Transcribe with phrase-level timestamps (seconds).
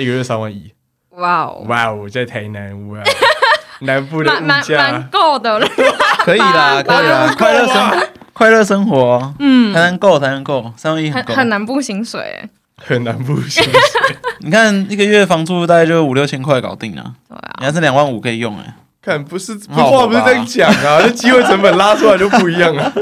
[0.00, 0.72] 一个月三万一。
[1.10, 2.98] 哇哦，哇哦，在台南哇，
[3.80, 4.76] 南部的物价。
[4.78, 5.66] 蛮够的了，
[6.24, 13.72] 可以啦，可以啦，快乐生快乐生活，嗯，才能够才能够，三万一很很南部薪水，很南部薪水。
[14.40, 18.74] 你看一个月房租大概就五六千块搞定了，对啊，你还是两万五可以用哎。
[19.02, 22.92] 看不是不话不是这样讲啊，这机会成本拉出来就不一样了。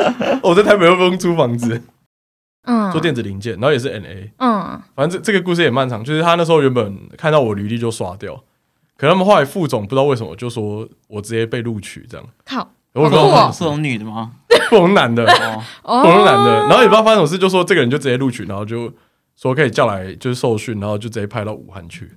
[0.42, 1.83] 我在台北又不用租房子。
[2.65, 6.05] 嗯，做电子零件，然后也是 NA，嗯，反正这这个故事也漫长。
[6.05, 8.34] 就是他那时候原本看到我履历就刷掉，
[8.97, 12.27] 可他们后来副总不知道为什么就说我直接被录取这样。
[12.45, 14.33] 靠，我不知道是种女的吗？
[14.71, 15.25] 不种男的，
[15.83, 18.93] 哦， 不种男的，然后也不知道发生什么事，就说这个人就直接录取，然后就
[19.34, 22.11] 说可以叫来就是受训，然后就直接派到武汉去。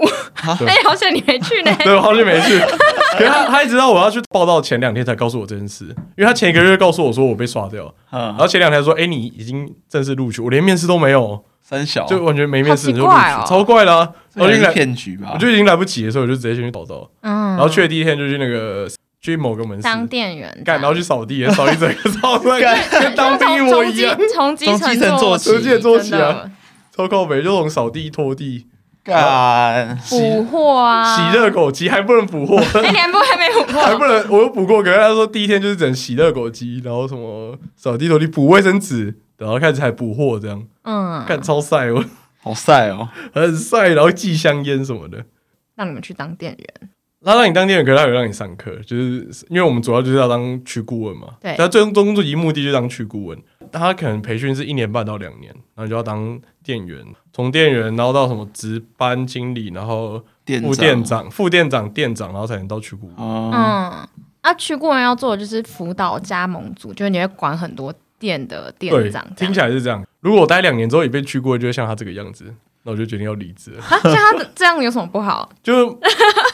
[0.66, 1.76] 哎，好险你没去呢。
[1.84, 2.58] 对，好久没去。
[3.12, 5.84] 可是他他一直到我要去报道前两天才告诉我这件事，
[6.16, 14.10] 因为他前一个月告诉我说我被刷掉，然后前两天说，哎，你已经正式录取，我连面试都没有，三小就完全没面试就录取，超怪啦。
[14.36, 17.08] 我已经骗局吧，我就已经来不及的时候，我就直接先去报到。
[17.20, 18.88] 嗯，然后去的第一天就去那个
[19.20, 26.50] 去某个门市当店员，干，然后去扫地，扫一整个超帅，跟当兵一模一样，从基层做起，从基层做起啊，
[26.96, 28.66] 超靠北，就从扫地拖地。
[29.04, 31.16] 干补货啊！
[31.16, 34.82] 喜热狗机还不能补货，哎，你还不还没补货，还不能，我有补过。
[34.82, 40.62] 可是他说第一天就是整喜热狗机，然后什么扫地拖地补卫生纸，然后开始还补货这样。
[40.82, 42.04] 嗯，干超晒哦，
[42.42, 43.88] 好晒哦，很帅。
[43.88, 45.24] 然后寄香烟什么的，
[45.74, 46.90] 让你们去当店员。
[47.24, 51.28] 他让你当店员，可是他有让你上课，就是因为我们主要就是要当区顾问嘛。
[51.40, 53.38] 对，他最终工作一目的就当区顾问。
[53.72, 60.22] 他可能培训是一年半到两年，然后就要当店员，从店员然后到什么值班经理，然后
[60.60, 63.16] 副店长、副店长、店长，然后才能到区顾问。
[63.18, 64.06] 嗯，
[64.42, 69.26] 啊区顾问要做的就是辅导加盟组，就是你会管很多店的店长。
[69.36, 70.04] 听起来是这样。
[70.20, 72.54] 如果我待两年之后也被区顾问，就会像他这个样子。
[72.84, 73.80] 那我就决定要离职了。
[73.82, 75.48] 像他这样有什么不好？
[75.62, 75.92] 就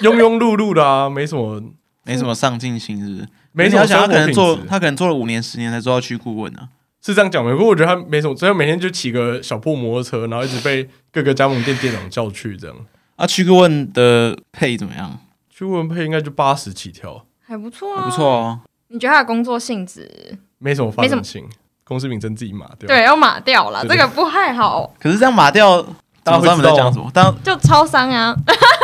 [0.03, 1.59] 庸庸碌碌的啊，没什么，
[2.05, 3.27] 没什么上进心，是不是？
[3.53, 3.87] 没什么。
[3.87, 6.69] 他可能做，他可能做了五年、十年才做到区顾问呢。
[7.09, 7.53] 是这样讲的。
[7.53, 12.77] 不过我觉得他没什么，所以每天就骑个小破摩托车，然后一直被各个加盟店店长叫去这样。
[13.17, 15.19] 啊，区顾问的配怎么样？
[15.51, 18.61] 区顾问配应该就八十起跳，还不错啊，不错哦。
[18.89, 21.49] 你觉得他的工作性质没什么发展性？
[21.85, 24.93] 公司名称自己码掉，对，要码掉了，这个不太好。
[25.01, 25.85] 可是这样码掉。
[26.25, 27.11] 大家会知道讲什么？
[27.15, 28.37] 当就超商啊！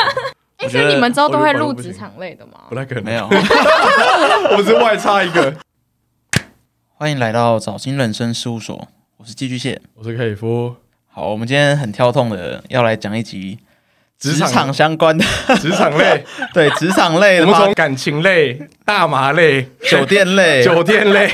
[0.56, 2.52] 哎，所以你们之后都会入职场类的吗？
[2.70, 3.28] 不太可能，没有，
[4.56, 5.54] 我是外差一个。
[7.04, 8.88] 欢迎来到早金人生事务所，
[9.18, 10.74] 我是寄居蟹，我是克里夫。
[11.06, 13.58] 好，我们今天很跳痛的要来讲一集
[14.18, 15.22] 职场相关的
[15.60, 21.26] 职场类， 对职场类的，我们从感情类、大麻类、酒店类、酒店类，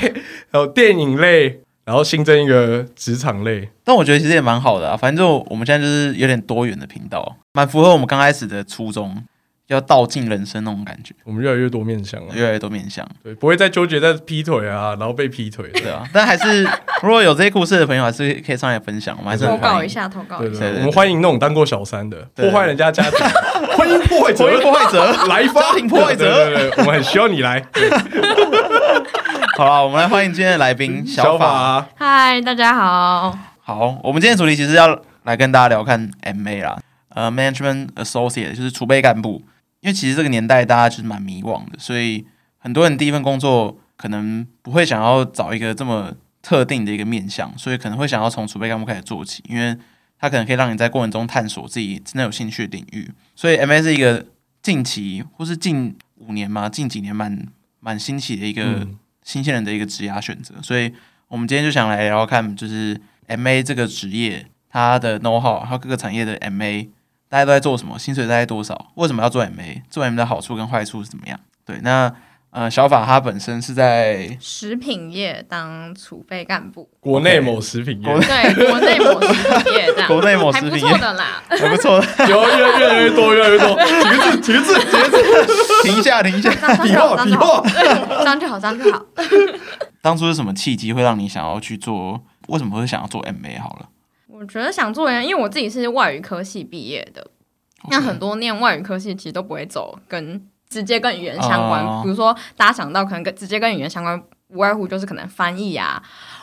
[0.50, 1.60] 还有电影类。
[1.84, 4.96] 然后新增一个职场类，但我觉得其实也蛮好的啊。
[4.96, 9.22] 反正就我们现在就是有点多元的频道，蛮符合我们刚开始的初衷，
[9.70, 11.14] 要道尽人生那种感觉。
[11.24, 16.02] 我们越来越多面相了，越来越多面相，对，不会再纠结在劈腿啊，然后被劈腿，对啊。
[16.12, 16.64] 但还是
[17.02, 20.66] 如果有这些故事的朋友，还是可以上来分享，我们还是投稿一下，投稿一下。
[20.66, 23.18] 我们欢迎那种当过小三的，破坏人家家庭，
[23.78, 27.64] 婚姻破坏者，婚姻破坏者， 来发家庭破坏者，对对对，我们很需要你来。
[29.56, 31.86] 好了，我们来欢迎今天的来宾小法。
[31.94, 33.38] 嗨，大家好。
[33.60, 36.78] 好，我们今天主题其实要来跟大家聊看 MA 啦，
[37.10, 39.42] 呃，Management Associate 就是储备干部。
[39.80, 42.26] 因为其实这个年代大家就是蛮迷惘的，所以
[42.58, 49.76] 很多人第一份工作可能不会想要找一个这么特定的一个面向，所以可能会想要从储备干部开始做起，因为
[50.18, 53.10] 它可能可以让你在过程中探索自己真的有兴趣的领域。
[53.34, 54.26] 所以 MA 是一个
[54.62, 57.46] 近期或是近五年嘛，近几年蛮
[57.80, 58.62] 蛮新奇的一个。
[58.62, 60.92] 嗯新鲜人的一个职业选择，所以
[61.28, 62.98] 我们今天就想来聊聊看，就是
[63.28, 66.88] MA 这个职业，它的 know how，还有各个产业的 MA，
[67.30, 67.98] 大家都在做什么？
[67.98, 68.90] 薪水大概多少？
[68.96, 69.80] 为什么要做 MA？
[69.88, 71.40] 做 MA 的好处跟坏处是怎么样？
[71.64, 72.12] 对，那。
[72.52, 79.32] 呃，小法他本身是在食品业当储备干部，国内某食品业，对，国内某食
[79.62, 85.54] 品业这样，国内某食品业的啦，还不错，有越越来越多，越来越多，几个字，几个字，几个字，
[85.84, 86.50] 停一下，停一下，
[86.82, 89.00] 笔画，笔画，这样就好，这样就好。
[90.02, 92.20] 当初是什么契机会让你想要去做？
[92.48, 93.60] 为什么会想要做 MA？
[93.62, 93.88] 好了，
[94.40, 97.24] 我觉得想做 MA，因为我自己是外语科系毕业的，
[97.90, 100.44] 那很多念外语科系其实都不会走跟。
[100.70, 102.00] 直接跟语言相关，oh.
[102.04, 106.00] 比如说大家想到可能跟直接跟语言相关，无外乎就是可能翻译啊、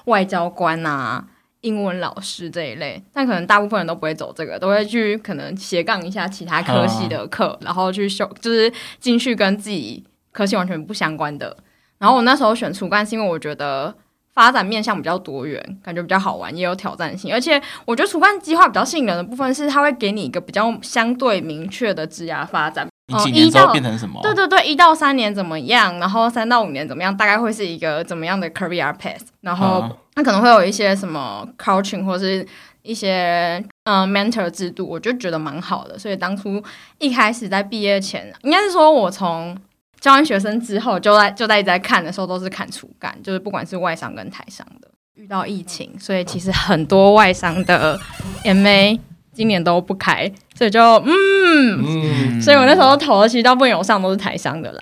[0.08, 1.26] 外交官啊、
[1.62, 3.02] 英文老师这一类。
[3.14, 7.66] 但可能大部分人都不会走这个，都会去可能斜杠一下其他科系的课，oh.
[7.66, 10.04] 然后去修，就是进去跟自己
[10.34, 11.56] 科系完全不相关的。
[11.98, 13.96] 然后我那时候选厨干是因为我觉得
[14.38, 17.34] 发展面向比较多元，感觉比较好玩，也有挑战性。
[17.34, 22.88] 而且我觉得厨干计划比较吸引人的部分是，它会给你一个比较相对明确的职涯发展。
[23.12, 24.22] 你几年之后变成什么？
[24.22, 25.98] 对对对，一到三年怎么样？
[25.98, 27.18] 然后三到五年怎么样？
[27.18, 29.26] 大概会是一个怎么样的 career path？
[29.42, 32.46] 然后它可能会有一些什么 coaching 或是
[32.84, 35.98] 一些嗯、呃、mentor 制度，我就觉得蛮好的。
[35.98, 36.64] 所以当初
[37.00, 39.58] 一开始在毕业前，应该是说我从。
[40.00, 44.88] 教完学生之后，就在就在一直在看的时候，都是看厨干，就是不管是外商跟台商的。
[45.16, 48.00] 遇到疫情，所以其实很多外商的
[48.46, 49.00] MA
[49.34, 54.82] 今年都不开，所以就嗯，嗯，所以我那时候投的其实大部分有上都是台商的啦。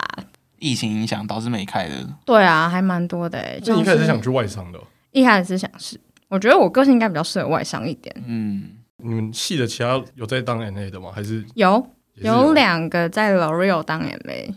[0.59, 1.95] 疫情影响导致没开的。
[2.25, 3.59] 对啊，还蛮多的、欸。
[3.61, 4.79] 就一开始是想去外商的，
[5.11, 5.97] 一开始是想是，
[6.27, 8.13] 我觉得我个性应该比较适合外商一点。
[8.27, 8.63] 嗯，
[8.97, 11.11] 你们系的其他有在当 MA 的吗？
[11.15, 14.53] 还是有有两个在 L'Oreal 当 MA。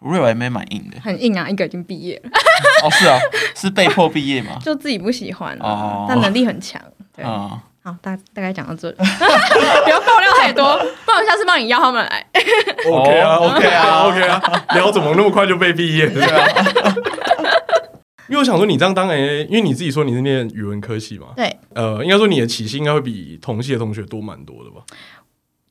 [0.00, 1.48] Real M A 蛮硬的，很硬啊！
[1.48, 2.30] 一个已经毕业了，
[2.86, 3.18] 哦，是啊，
[3.56, 4.58] 是被迫毕业嘛？
[4.64, 6.80] 就自己不喜欢，哦，但能力很强，
[7.16, 7.60] 对，好，
[8.00, 8.96] 大大概讲到这里，
[9.84, 12.26] 不要爆料太多，不然我下次帮你邀他们来。
[12.86, 16.08] OK 啊，OK 啊，OK 啊，聊怎么那么快就被毕业？
[16.08, 16.94] 对啊，
[18.28, 24.82] 因为我想说，你这样当 A，因为你自己说你是念语文科系嘛，对，呃，应该说你的起薪应该会比同系的同学多蛮多的吧？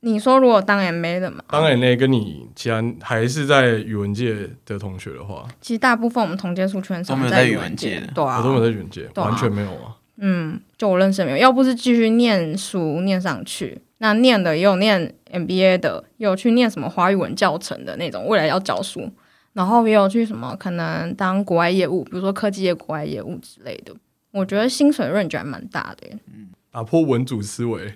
[0.00, 1.42] 你说如果当 MA 的嘛？
[1.48, 9.96] 当 MA 跟你其他还是在语文界的同学的话，其实大部分我们同接触圈都没有在语文界的，对啊，我都没有在语文界，完全没有啊。
[10.16, 19.08] 嗯，就我认识没有，要不是继续念书念上去，那念的也有念 MBA 的，也有去念什么华语文教程的那种，未来要教书，
[19.52, 23.92] 然后也有去什么可能当国外业务，比如说科技业国外业务之类的。
[24.30, 27.94] 我觉得薪水 range 还蛮大的耶，嗯，打破文组思维。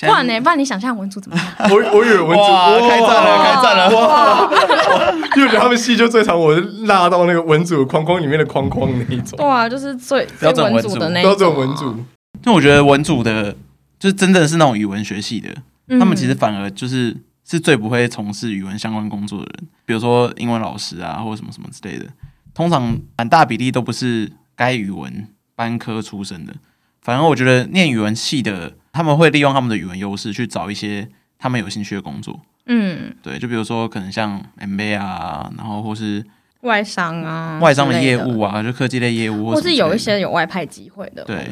[0.00, 0.40] 不然呢？
[0.40, 1.46] 不然你想象文组怎么样？
[1.70, 3.90] 我我以为文组开战了，开战了！
[3.94, 4.50] 哇！
[5.36, 9.36] 因为觉得他们系就最常我拉到那个文组框框里面的框框那一种。
[9.36, 11.30] 对啊，就是最标准文组的那种。
[11.30, 11.96] 标准文组。
[12.42, 13.52] 就我觉得文组的，
[13.98, 15.50] 就是真的是那种语文学系的，
[15.98, 17.16] 他们其实反而就是
[17.48, 22.06] 是最不会从事语文相关工作的人，比如说英文老师啊，或者什么什么之类的。
[22.54, 26.52] 通常很大比例都不是该语文班科出身的。
[27.00, 28.74] 反而我觉得念语文系的。
[28.92, 31.08] 他们会利用他们的语文优势去找一些
[31.38, 32.40] 他们有兴趣的工作。
[32.66, 36.24] 嗯，对，就比如说可能像 MBA 啊，然后或是
[36.60, 41.24] 外商啊，外商的业务啊，就科技类业务，或是有一些有外派机会的。
[41.24, 41.50] 对，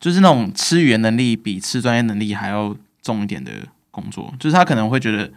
[0.00, 3.52] 就是那种吃语言能力比吃专业能力还要重一点的
[3.90, 4.32] 工作。
[4.38, 5.30] 就是他可能会觉得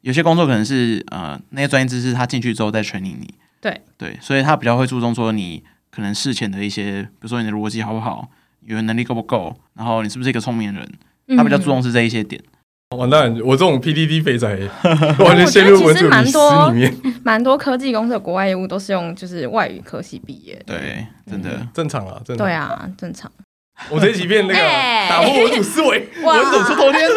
[0.00, 3.34] 有些工作可能是呃那些专业知识他进去之后再 training 你。
[3.60, 8.30] 对对，所以他比较会注重说你可能事前的一些，比如说你的逻辑好不好。
[8.66, 9.54] 语文能力够不够？
[9.74, 10.88] 然后你是不是一个聪明人？
[11.36, 12.42] 他比较注重是这一些点。
[12.90, 14.46] 嗯、完蛋，我这种 PDD 肥仔
[15.18, 16.38] 完全陷入文组迷思
[16.70, 16.94] 里面。
[17.24, 20.62] 蛮多科技公司的国外业务都是用就是外语科系毕业。
[20.66, 22.46] 对，真的、嗯、正常啊，正常。
[22.46, 23.30] 对啊，正常。
[23.90, 24.60] 我这几遍那个
[25.08, 27.08] 打破文组思维，文组出头天。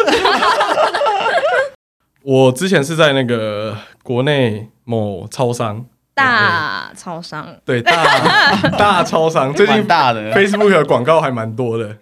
[2.22, 5.86] 我之前是在那个国内某超商。
[6.18, 7.94] 大超商对，大
[8.76, 11.96] 大超商最近大的 Facebook 的广告还蛮多的，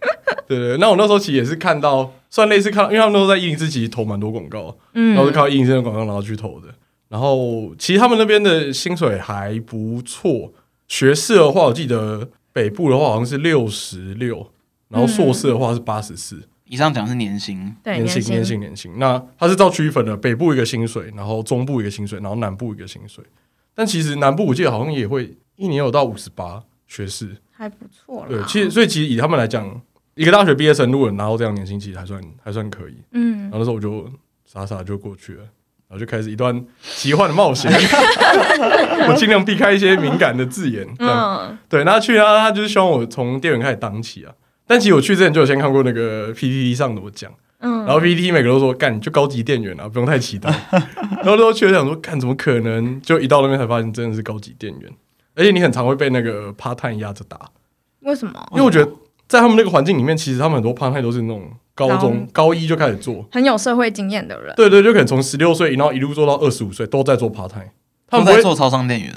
[0.48, 0.78] 对，对对。
[0.78, 6.68] 那我那时候其实也是看到，算类似看到，因为他们都在一零四其实投蛮多广告，嗯，然后是靠一零四的广告然后去投的。
[7.08, 10.52] 然后其实他们那边的薪水还不错，
[10.88, 14.50] 学士的话我记得北部的话好像是六十六，
[14.88, 16.48] 然后硕士的话是八十四。
[16.68, 18.92] 以上讲是年薪，年薪年薪年薪。
[18.98, 23.22] 那它是照区分的，北部一个薪水，然后中部一个薪水，然后南部一个薪水。
[23.76, 28.26] 但其实南部我记得好像也会一年有到五十八学士，还不错。
[28.28, 29.80] 对，其实所以其实以他们来讲，
[30.14, 32.96] 一个大学毕业生如果拿到这样年薪，其实还算还算可以。
[33.12, 34.10] 嗯，然后那时候我就
[34.46, 35.42] 傻傻就过去了，
[35.88, 37.70] 然后就开始一段奇幻的冒险。
[39.08, 40.86] 我尽量避开一些敏感的字眼。
[40.98, 44.32] 嗯，对，那去啊，他就是希望我从店员开始当起啊。
[44.66, 47.30] 但其实我去之前就有先看过那个 PPT 上的我讲。
[47.58, 50.50] 嗯，然后 PPT 每个都说干就高级店员啊，不用太期待。
[51.22, 53.00] 然后都去了想说，干怎么可能？
[53.00, 54.92] 就一到那边才发现真的是高级店员，
[55.34, 57.40] 而且你很常会被那个 part time 压着打。
[58.00, 58.46] 为什么？
[58.52, 58.90] 因为我觉得
[59.26, 64.54] 在他们那个环境里面，其实他们很多 part time 都是那种高中高，高一就开始做，很有社会经验的人。
[64.56, 67.70] 对对，就可能从十六岁然后一路做到二十五岁都在做 part time，
[68.08, 69.12] 他们不会做超商店员。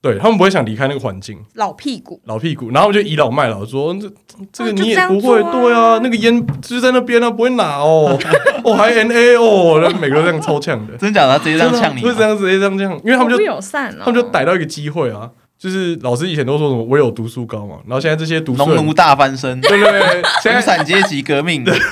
[0.00, 4.08] 对他们不会想离开那个环境，老屁股，老屁股，然后就倚老卖老说，这
[4.52, 5.50] 这个你也不会，啊。
[5.50, 8.16] 对啊，那个烟就在那边啊，不会拿哦，
[8.62, 15.28] 哦还 N A 哦，然后每个都这样超呛的，真假的，他直接这样呛你，就这样直接这样呛，因为他们就友善，他们就逮到一个机会啊，
[15.58, 21.64] 就是老师以前都说什么唯有读书高嘛，然后现在这些读书农奴大翻身，对对对， 现在无产阶级革命。
[21.64, 21.74] 的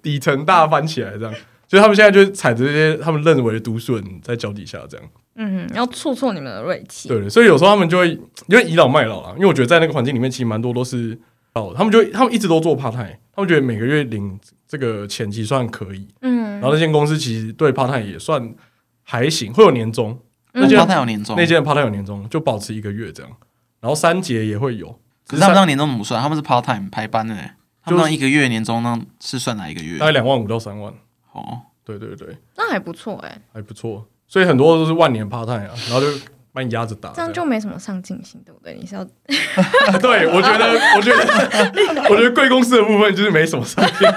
[0.00, 1.34] 底层大翻起来这样。
[1.74, 5.04] 所以他们现在就踩着这些他们认为的毒笋在脚底下这样。
[5.34, 7.08] 嗯，要挫挫你们的锐气。
[7.08, 8.10] 对，所以有时候他们就会
[8.46, 11.18] 因为倚老卖老啦，因为我觉得在那个环境里面，其实蛮多都是
[11.54, 14.38] 哦，他们就他们一直都做 part time，他们觉得每个月领
[14.68, 16.06] 这个钱其实算可以。
[16.20, 18.54] 嗯，然后那间公司其实对 part time 也算
[19.02, 20.16] 还行，会有年终。
[20.52, 23.32] 那间 part time 有年终，那间 part time 有年终，就保持一个月这样。
[23.80, 24.88] 然后三节也会有，
[25.26, 26.22] 可是他们那年终怎么算？
[26.22, 27.34] 他们是 part time 排班的，
[27.82, 29.98] 他们那一个月年终呢是算哪一个月？
[29.98, 30.94] 大概两万五到三万。
[31.34, 34.06] 哦，对对对，那还不错哎，还不错。
[34.26, 36.06] 所以很多都是万年 part time 啊，然后就
[36.52, 38.74] 把你压着打，这样就没什么上进心，对不对？
[38.80, 39.04] 你是要
[40.00, 44.08] 对，我觉得，我觉得， 我觉得贵公司的部分就是没什么上进心，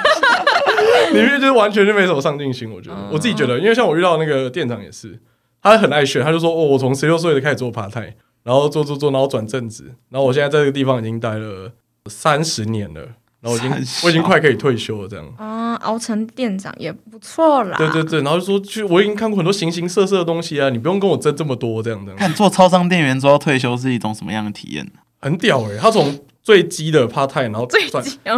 [1.14, 2.72] 里面就是完全就没什么上进心。
[2.72, 5.20] 我觉得，我自己觉得，因为像我遇到那个店长也是，
[5.62, 11.72] 他很爱炫，他就说：“哦，我从十六岁就开始做 part time，然后做做做，然后转正职，然后我现在在这个地方已经待了
[12.06, 13.02] 三十年了。”
[13.40, 13.72] 然后我已经
[14.04, 17.78] 我已经快可以退休了，这样啊，熬成店长也不错啦。
[17.78, 22.14] 对对对，然后就说，去我已经看过很多形形色色的东西啊，你不用跟我争这么多，这样的。
[22.16, 24.90] 看做超商店员之后退休是一种什么样的体验？
[25.20, 27.88] 很屌哎、欸，他从最基的 part time，然后最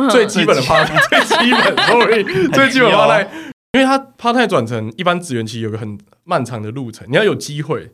[0.10, 3.30] 最基本的 part time，最基本，sorry，最基本 part time，
[3.74, 7.92] 因为他 part time 转成一般职员，其实有个很漫长的路程，你要有机会，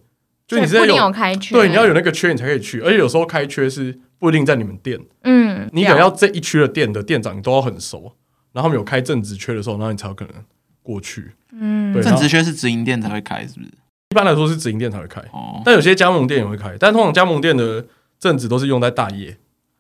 [0.48, 4.00] 就你是要有，有开缺，对，你要有那个缺你才可以去，而且有时候开缺是。
[4.18, 8.16] 不一定在你们店，嗯，你可能要这一区的店的店长你都要很熟，
[8.54, 10.34] 然后他们有开正职缺的时候，然后你才有可能
[10.82, 13.68] 过去，嗯，对，正职缺是直营店才会开，是不是？
[13.68, 17.86] 一般来说是直营店才会开，哦，但有些加盟店也会开，但通常加盟店的
[18.18, 19.28] 正职都是用在大夜，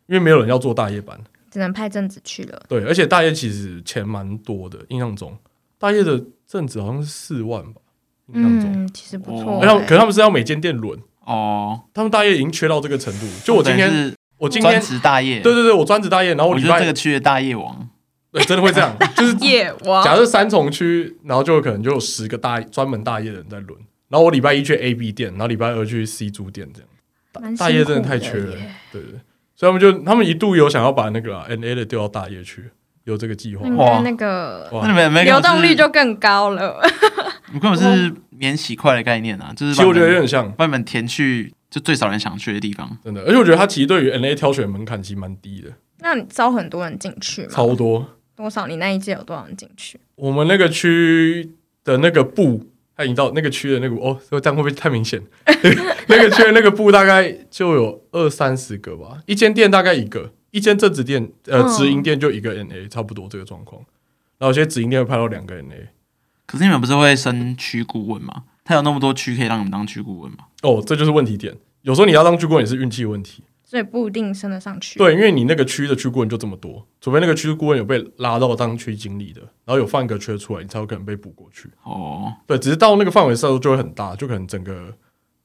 [0.08, 1.18] 因为没有人要做大夜班，
[1.50, 2.62] 只能派正职去了。
[2.68, 5.36] 对，而且大夜其实钱蛮多的，印象中
[5.80, 7.82] 大夜的正职好像是四万吧，
[8.34, 11.00] 嗯，其实不错，欸，可是他们是要每间店轮。
[11.26, 14.14] 哦，他们大业已经缺到这个程度，就我今天。
[14.38, 17.88] 我今天专职大夜，对对对，我专职大业，然后我礼拜这个区的大业王，
[18.34, 20.04] 对， 真的会这样，就是 夜王。
[20.04, 23.80] 假设三重区，然后就可能就有十个大专门大业的人在轮，
[24.10, 27.56] 然后我礼拜一去 A B 店，然后礼拜二去 C 租店，这样。
[27.56, 28.52] 大业真的太缺了，
[28.92, 29.12] 对对，
[29.56, 32.70] 所以他们就他们一度有想要把那个 N A 的调到大业去，
[33.06, 34.70] 有这个计划，哇，那个
[35.24, 36.78] 流动率就更高了。
[37.56, 41.52] 你根本是免洗筷的概念啊，就是其实我觉得有点像把你们填去。
[41.68, 45.70] 就最少人想去的地方，真的，而且我觉得他其实对于 NA 挑选门槛其实蛮低的。
[46.00, 47.50] 那你招很多人进去吗？
[47.52, 48.66] 超多，多少？
[48.66, 50.00] 你那一届有多少人进去？
[50.16, 51.52] 我们那个区
[51.84, 55.22] 的那个部，他已经到那个区的那个哦，这样会不会太明显？
[56.08, 63.82] 那个区的那个部大概就有二三十个吧，一间店大概一个，一间正职店呃直营店就一个 NA，差不多这个状况。
[64.38, 65.88] 然后有些直营店会派到两个 NA。
[66.46, 68.44] 可是你们不是会升区顾问吗？
[68.64, 70.40] 他有那么多区可以让你们当区顾问吗？
[70.64, 71.56] 哦，这就是问题点。
[71.82, 74.98] 有时候你要当区顾问也是运气问题，所以不一定升得上去。
[74.98, 81.70] 对，因为你那个区的区顾问就这么多，除非那个区顾问有被拉到当区经理的，然后有放一个缺出来，你才有可能被补过去。
[81.84, 84.92] 哦，对，只是到那个范围时候就会很大，就可能整个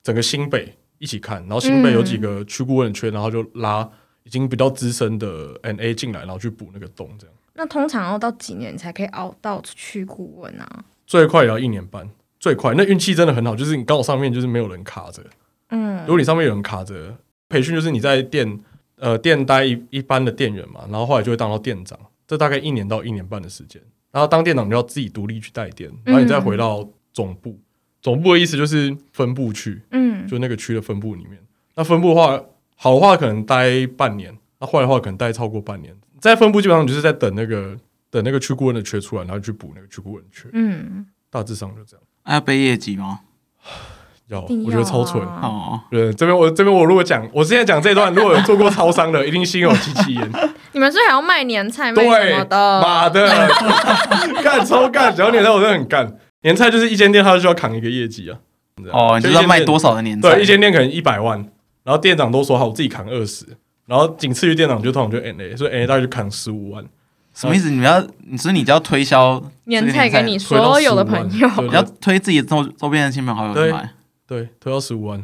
[0.02, 3.86] 整个新北一起看，然后新北有几个区顾问的缺，然后就拉
[4.24, 7.36] 已经比较资深的 NA 进来，然后去补那个洞，这样。
[7.54, 10.84] 那通常要到几年才可以熬到去顾问啊？
[11.06, 12.72] 最快也要一年半，最快。
[12.76, 15.22] 那运气真的很好，就是你刚好上面就是没有人卡着。
[15.70, 17.16] 嗯，如果你上面有人卡着
[17.48, 18.58] 培训，就是你在店
[18.96, 23.80] 呃店待一一般的店员嘛，然后后来就会当到店长，这大概一年到一年半的时间。
[24.12, 27.50] 然后当店长你要自己独立去带店，然后你再回到总部。
[27.50, 27.62] 嗯、
[28.02, 31.38] 总部的意思就是分部去，嗯，就那个区的分部里面。
[31.74, 32.40] 那分部的话，
[32.74, 35.96] 好的话可能待半年，那坏的话可能待超过半年。
[36.20, 37.76] 在分部基本上就是在等那个
[38.10, 40.48] 等那个区顾问的缺出来，然后去补那个区顾问的缺。
[40.52, 42.02] 嗯，大致上就这样。
[42.22, 43.20] 啊要背业绩吗？
[44.28, 45.80] 要，我觉得超蠢哦。
[45.90, 50.30] 对，这边我这边我如果讲，我现在讲这段，如果有做过超商的，一定心有戚戚焉。
[50.72, 52.80] 你们是还要卖年菜，卖什么的？
[52.80, 53.26] 妈的，
[54.44, 55.12] 干超干！
[55.12, 56.16] 只要年菜，我真的很干。
[56.42, 58.38] 年菜就是一间店，他就需要扛一个业绩啊。
[58.92, 60.36] 哦，你知道卖多少的年菜？
[60.36, 61.38] 对，一间店可能一百万，
[61.82, 63.44] 然后店长都说好，我自己扛二十，
[63.90, 66.84] 然后仅次于店长就通常就 NA，所以 NA 大概就砍十五万。
[67.34, 67.68] 什么意思？
[67.70, 68.00] 你们要，
[68.38, 73.90] 所以你就要推销年菜给你所有的朋友，你要推自己周周边的亲朋好友去买。
[74.28, 75.20] 对，推到十五万，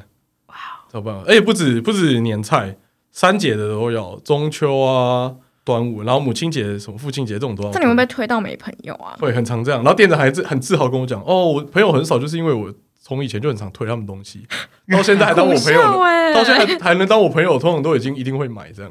[0.48, 0.54] 哇，
[0.92, 1.22] 超棒！
[1.28, 2.76] 而且不止不止年菜，
[3.12, 5.32] 三节的都有，中秋啊、
[5.64, 7.70] 端午，然后母亲节、什么父亲节这种都要。
[7.70, 9.14] 那你会不会推到没朋友啊？
[9.20, 9.80] 会，很常这样。
[9.84, 12.72] 然后店长还自很自豪跟我讲：“哦，我朋友很少，就是因为我
[13.06, 14.44] 从以前就很常推他们东西，
[14.90, 15.80] 到现在还当我朋友，
[16.34, 18.90] 到现在还还能当我朋友，通常都已经一定会买这样。”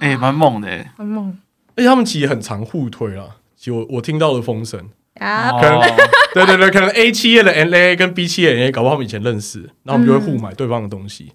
[0.00, 0.68] 哎，蛮猛的，
[0.98, 1.38] 蛮猛。
[1.76, 4.88] 而且他们其实很常互推啦，其实我我听到的风声。
[5.20, 5.80] 啊，可能
[6.34, 11.32] 对对对，可能 A 企业的 NA 跟 B 企业 NA 搞不好他们以前认识，然后我们就会互买对方的东西，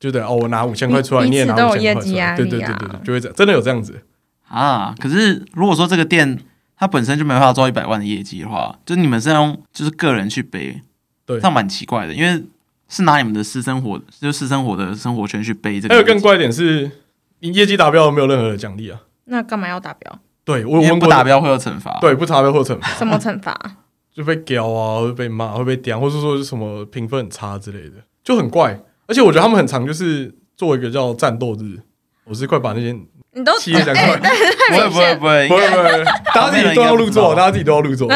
[0.00, 4.02] 就对哦，我拿五千块出来，你也拿五千块出来，对对对对，就会这样，真的有这样子
[4.48, 4.92] 啊。
[4.98, 6.36] 可是如果说这个店
[6.76, 10.82] 它本身就没办法做一百万的业绩的话，就是你们是要用就是个人去背，
[11.30, 12.42] 对，这样蛮奇怪的，因为
[12.88, 15.94] 是拿你们的私生活，就私生活的生活圈去背这个。
[15.94, 16.90] 还有更怪一点是，
[17.38, 20.18] 你业绩达标没有任何的奖励啊，那干嘛要达标？
[20.44, 23.56] 对我问过不达标会有惩罚，对，不达标会有惩罚，什么惩罚？
[24.12, 28.80] 就被屌啊，会被骂，会被点，或者说是什么评分很差之类的，就很怪。
[29.06, 31.78] 而且我觉得他们很常就是做一个叫战斗日，
[32.24, 32.96] 我是快把那些。
[33.32, 38.08] 你都企业讲出来，不会不会不会不会不会， 大家自己都要入座，大家自己都要入座。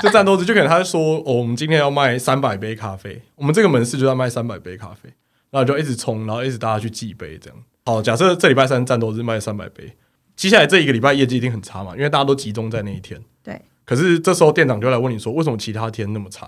[0.00, 5.12] 这战斗日就可能他说，哦，我们今天要卖三百杯咖啡，我们这个门市就要卖三百杯咖啡，
[5.50, 7.58] 然后就一直冲，然后一直大家去记杯这样。
[7.84, 9.94] 好，假设这礼拜三战斗日卖三百杯，
[10.36, 13.20] 接下来这一个礼拜业绩一定很差嘛，因为大家都集中在那一天。
[13.42, 13.60] 对。
[13.84, 16.46] 可是这时候店长就来问你说，为什么其他天那么差？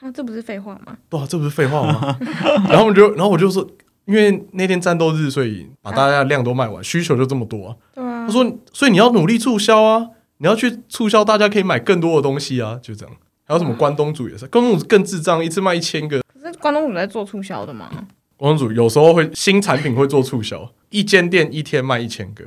[0.00, 0.96] 啊，这不是废话吗？
[1.10, 2.16] 对啊，这不是废话吗？
[2.70, 3.68] 然后我就，然后我就说。
[4.06, 7.76] 因为那天战斗日，所以把大家的量都卖完，需求就这么多啊。
[7.94, 8.26] 对啊。
[8.26, 16.20] 他说：“所以你要努力促销啊，你要去促销，大家可以买更多的东西啊，就这样。”还有什么关东煮也是，关东煮更智障，一次卖一千个。
[16.32, 17.88] 可是关东煮在做促销的吗？
[18.36, 22.44] 关东煮有时候会新产品会做促销，一间店一天卖一千个，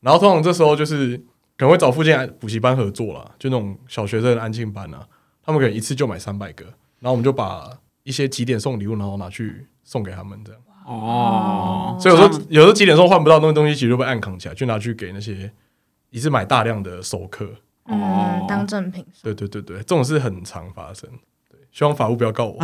[0.00, 1.16] 然后通常这时候就是
[1.58, 5.06] 可能会找附近补习班合作啦，就那种小学生的安静班啊，
[5.44, 6.64] 他们可能一次就买三百个，
[7.00, 7.68] 然后我们就把
[8.02, 10.60] 一些几点送礼物，然后拿去送给他们这样。
[10.92, 15.50] 哦，所以有时候有时候几点钟换不到那个东西，其实就被暗扛起来，就拿去给那些
[16.10, 17.48] 一次买大量的熟客，
[17.86, 19.04] 嗯，当赠品。
[19.22, 21.08] 对对对对，这种事很常发生。
[21.50, 22.58] 对，希望法务不要告我。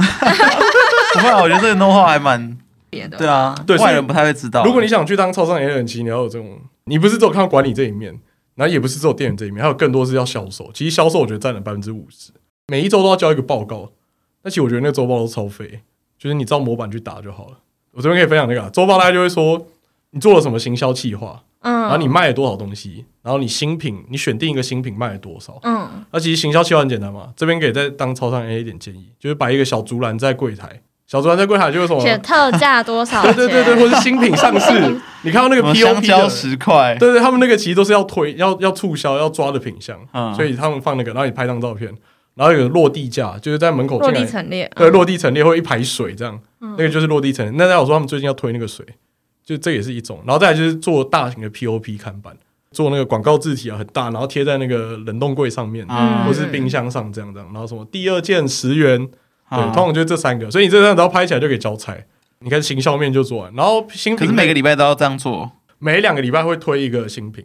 [1.14, 2.58] 不会，我觉得这个 know-how 还蛮
[2.90, 3.16] 别的。
[3.16, 4.62] 对啊，对，外人不太会知道。
[4.64, 8.20] 如果你想去当超商 A 人，其实你要有这种，你不是只有看到管理这一面，
[8.54, 10.70] 然后也不是只有店员这一面，还有更多是要销售。
[10.74, 12.30] 其实销售我觉得占了百分之五十，
[12.66, 13.92] 每一周都要交一个报告。
[14.42, 15.80] 但其实我觉得那个周报都超废，
[16.18, 17.58] 就是你照模板去打就好了。
[17.92, 19.66] 我这边可以分享那个周报，大家就会说
[20.10, 32.00] 你做了什么行销计划，嗯，然后你卖了多少东西，然后你新品你选定一个新品卖了多少，嗯，那其实行销计划很简单嘛，这边可以再当超商 A 一点建议，就是摆一个小竹篮在柜台，小竹篮在柜台就是什么？
[32.00, 41.92] 写特价多少， 对对对对，或是新品上市， 你看到那个 POP 的十块，对对，他们那个其实都是要推要要促销要抓的品相，嗯，所以他们放那个，然后你拍张照片。
[42.34, 47.52] 然后有个落地价，就是在门口，落地陈列，对，落地陈列或一排水这样，那个就是落地陈列。
[47.56, 48.84] 那大家有说他们最近要推那个水，
[49.44, 50.20] 就这也是一种。
[50.26, 52.36] 然后再来就是做大型的 POP 看板，
[52.70, 55.86] 做那个广告字体啊很大，然后贴在那个冷冻柜上面，
[56.26, 57.48] 或是冰箱上这样这样。
[57.52, 58.98] 然后什么第二件十元，
[59.50, 60.50] 对，通常就是这三个。
[60.50, 61.96] 所以你这张只要拍起来就可以交差。
[62.40, 67.44] 你看行销面就做完，然后新品，可是每个礼拜都要这样做，每两个礼拜会推一个新品。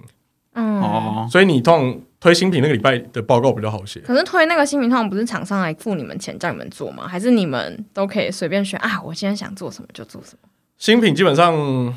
[0.54, 4.00] 嗯，哦，所以你通常推新品那个礼拜的报告比较好写。
[4.00, 7.06] 可是推那个新品通常不是厂商来付你们钱叫你们做吗？
[7.06, 9.02] 还是你们都可以随便选啊？
[9.04, 10.48] 我今天想做什么就做什么。
[10.78, 11.54] 新品基本上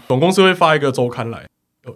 [0.09, 1.47] 总公司会发一个周刊来，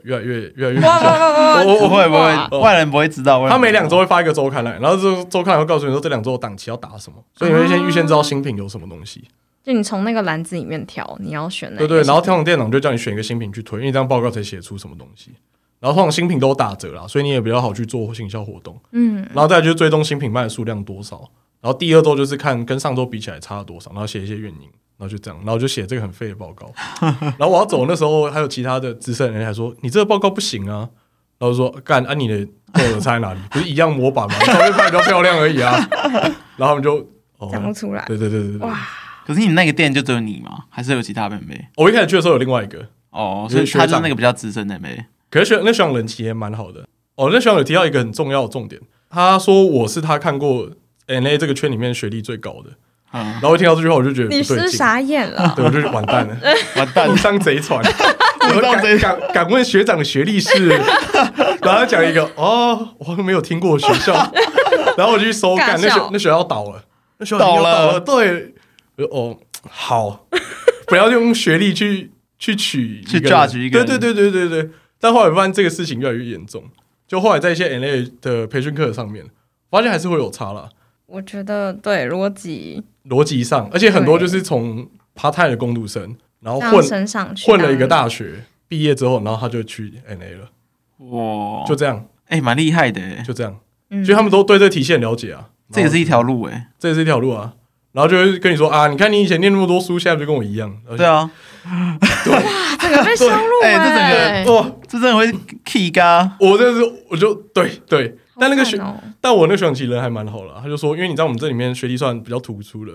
[0.05, 0.81] 越来越越来越。
[1.67, 3.49] 我我不会不会，外人不会知道。
[3.49, 9.25] 他每两周会发一个周刊来，然后这周刊会告诉你说这两周档期要打什么，所以你会先预先知道新品有什么东西。
[9.65, 11.79] 就你从那个篮子里面挑，你要选哪？
[11.79, 15.33] 对对，然后通常店长就叫你选一个新品去推，因为这样报告才写出什么东西。
[15.81, 18.79] 然后通常新品都打折啦，所以你也比较好去做行销活动。
[18.93, 21.29] 嗯，然后再来就是追踪新品卖的数量多少，
[21.61, 26.71] 然后第二周就是看跟上周比起来差了多少，然后写一些原因，然后就这样，然后就写这个很废的报告。
[27.39, 30.89] 然后我要走那时候还有其他的资深人还说你这个报告不行啊，
[31.39, 33.41] 然后说干，按、啊、你的做的差在哪里？
[33.51, 34.35] 不是一样模板吗？
[34.45, 35.75] 照片拍比较漂亮而已啊。
[36.59, 37.01] 然后他们就
[37.51, 38.05] 讲、哦、不出来。
[38.07, 38.69] 对对对对对。
[38.69, 38.79] 哇！
[39.27, 40.65] 可是你那个店就只有你吗？
[40.69, 41.69] 还是有其他妹妹？
[41.77, 45.07] 我一开始去的时候有另外一个哦，所以他就是那个比较资深的妹妹。
[45.31, 47.31] 可是学那学长人其实也蛮好的哦。
[47.33, 50.69] 那学长有提到一个很重要的重点，他说我是他看过
[51.07, 52.71] NA 这个圈里面学历最高的。
[53.13, 56.37] 嗯，然后一听到这句话，我就觉得你是傻眼了，对，我就完蛋了，
[56.77, 57.81] 完蛋，误上 贼船。
[58.55, 60.69] 我敢敢敢问学长的学历是？
[61.63, 64.13] 然后他讲一个哦，我好像没有听过学校。
[64.97, 66.83] 然后我就去搜，干那学那学校倒了，
[67.19, 68.01] 那学校倒了。
[68.01, 68.55] 对，
[69.11, 69.37] 哦，
[69.69, 70.27] 好，
[70.87, 72.11] 不要用学历去。
[72.41, 74.71] 去取去 judge 一个，对对对对对对。
[75.01, 76.63] 但后来发现这个事情越来越严重，
[77.09, 79.25] 就后来在一些 NA 的培训课上面，
[79.71, 80.69] 发现还是会有差啦。
[81.07, 84.87] 我觉得对逻辑逻辑上，而且很多就是从
[85.17, 86.83] part time 的工读生，然后混
[87.47, 90.51] 混了一个大学，毕业之后，然后他就去 NA 了。
[91.11, 93.59] 哇，就这样，哎，蛮厉害的，就这样，
[94.05, 95.49] 所以他们都对这个体系很了解啊。
[95.73, 97.55] 这也是一条路哎，这也是一条路啊。
[97.93, 100.77] 然后就会跟你说啊，你看你以前念那么多书，现在就跟我一样。
[100.97, 101.31] 对啊，对
[102.31, 102.43] 哇，
[102.79, 105.31] 这个被收录哎，这整个哇，这真的会
[105.65, 106.37] key 嘎。
[106.41, 108.79] 我这是我就对对，但那个学，
[109.21, 110.61] 但我那个学长其实人还蛮好了。
[110.63, 112.93] 他就说，因为你在我们这里面学历算比较突出的，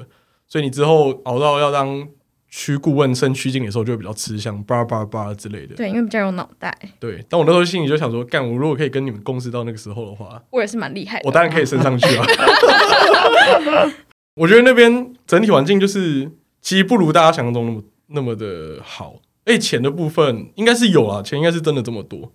[0.47, 2.07] 所以你之后熬到要当
[2.49, 5.75] 区顾问升区经理的时候就会比较吃香，叭叭叭之类的。
[5.75, 6.75] 对，因为比较有脑袋。
[6.99, 11.23] 对，但我那时候心里就想说，干，我如果可以跟你们共事到那个时候的话，我也是蛮厉害的。
[11.25, 12.25] 我当然可以升上去啊。
[14.35, 16.29] 我觉得那边整体环境就是，
[16.61, 19.15] 其实不如大家想象中那么那么的好。
[19.45, 22.31] 哎，钱的部分应该是有啊，钱应该是真的这么多。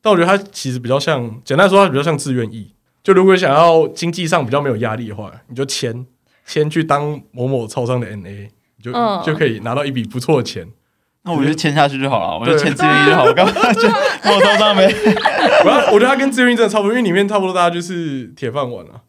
[0.00, 2.72] 但我觉得它其实比较像，简单说，它比较像自愿意。
[3.02, 6.06] 就如果想要经济上比较没有压力的话，你就签
[6.46, 8.48] 签去当某某超商的 NA，
[8.80, 10.68] 就、嗯、就可以拿到一笔不错的钱。
[11.24, 13.88] 那我就签下去就好了，我就签自愿意就好了，干嘛 就
[14.28, 14.86] 某超商没？
[15.64, 19.02] 我我觉得它跟自愿意真的差不多，因为里面差不多大家就是铁饭碗啊。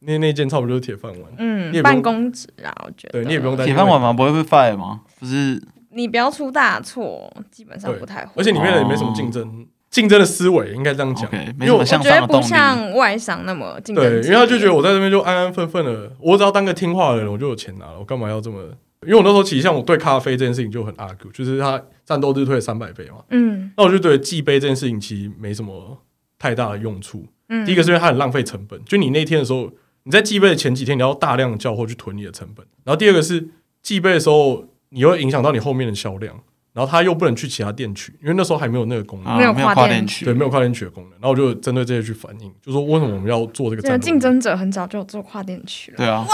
[0.00, 3.12] 那那件差不多就是铁饭碗，嗯，办公纸啊，我觉得。
[3.12, 4.12] 对，你也不用担心铁饭碗吗？
[4.12, 5.00] 不会被 fire 吗？
[5.18, 8.32] 不是，你不要出大错，基本上不太会。
[8.36, 9.42] 而且里面也没什么竞争。
[9.42, 14.04] 哦竞争的思维应该这样讲，okay, 因为我觉得不像外商那么竞争。
[14.04, 18.58] 对，因为他就觉得我在这边就安安分分的，我只要当个听话的人，我就有钱拿了，我干嘛要这么？
[19.06, 23.24] 因为我那时候其实像我对咖啡这件事情就很 argue，就是他战斗日退三百倍嘛。
[23.30, 25.96] 嗯，那我就觉得寄杯这件事情其实没什么
[26.38, 27.24] 太大的用处。
[27.48, 33.48] 嗯，第一个是因为它很浪费成本，就你那天的时候，你在寄杯的前几天你要大量的叫货去囤你的成本，然后第二个是
[33.82, 36.34] 寄杯的时候，你会影响到你后面的销量。
[36.74, 41.12] 然后他又不能去其他店取，因为那时候还没有那个功能，没有跨店取，对，没有跨店取的功能。
[41.14, 43.82] 然后我就针对这些去反映，就说为什么我们要做这个？
[43.82, 45.96] 这个竞争者很早就有做跨店取了。
[45.96, 46.24] 对啊，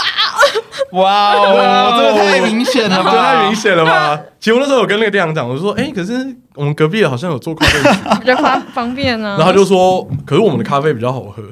[0.92, 3.10] 哇哇，这个太明显了吧？
[3.10, 4.20] 太明显了吧？
[4.38, 6.12] 其实我那时候有跟那个店长讲，我说，哎，可是
[6.56, 9.36] 我们隔壁好像有做跨店取， 比较方方便呢。
[9.38, 11.42] 然后他就说，可是我们的咖啡比较好喝。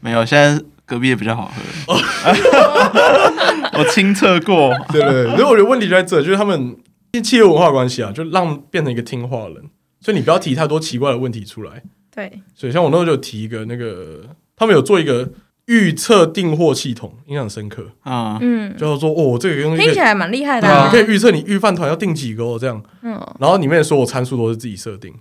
[0.00, 1.50] 没有，现在隔壁也比较好
[1.86, 1.96] 喝。
[3.78, 5.36] 我亲测过， 对对对。
[5.36, 6.76] 所以我觉得问题就在这，就是他们。
[7.24, 9.64] 企业文化关系啊，就让变成一个听话的人，
[10.00, 11.82] 所以你不要提太多奇怪的问题出来。
[12.14, 14.20] 对，所以像我那时候就提一个那个，
[14.54, 15.28] 他们有做一个
[15.66, 18.38] 预测订货系统，印象深刻啊。
[18.40, 22.80] 嗯，就是说哦，这个东西听起来蛮厉害的，啊，你可以预测你预饭团要订几个哦，这样。
[23.02, 25.12] 嗯，然后里面所有参数都是自己设定，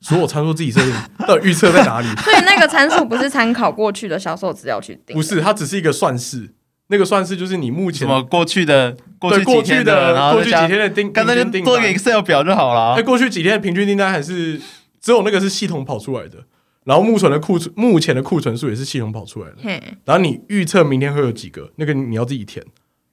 [0.00, 0.94] 所有参数自己设定，
[1.26, 2.06] 到底预测在哪里？
[2.22, 6.54] 所以那个参数不是参考过去的销售资料去定，不是，它只是一个算式。
[6.88, 12.94] 那个算是就是你目前什么过去的过去几天的过去几天的订，刚才就做一个 Excel 表就好了。
[12.94, 14.60] 哎，过去几天的平均订单还是
[15.00, 16.44] 只有那个是系统跑出来的，
[16.84, 19.56] 然后目前的库存目前的库存数也是系统跑出来的。
[20.04, 22.64] 然后你预测明天会有几个，那个你要自己填，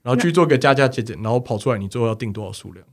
[0.04, 2.86] 然后去做个加加减减，然后跑出来你最后要订多少数量。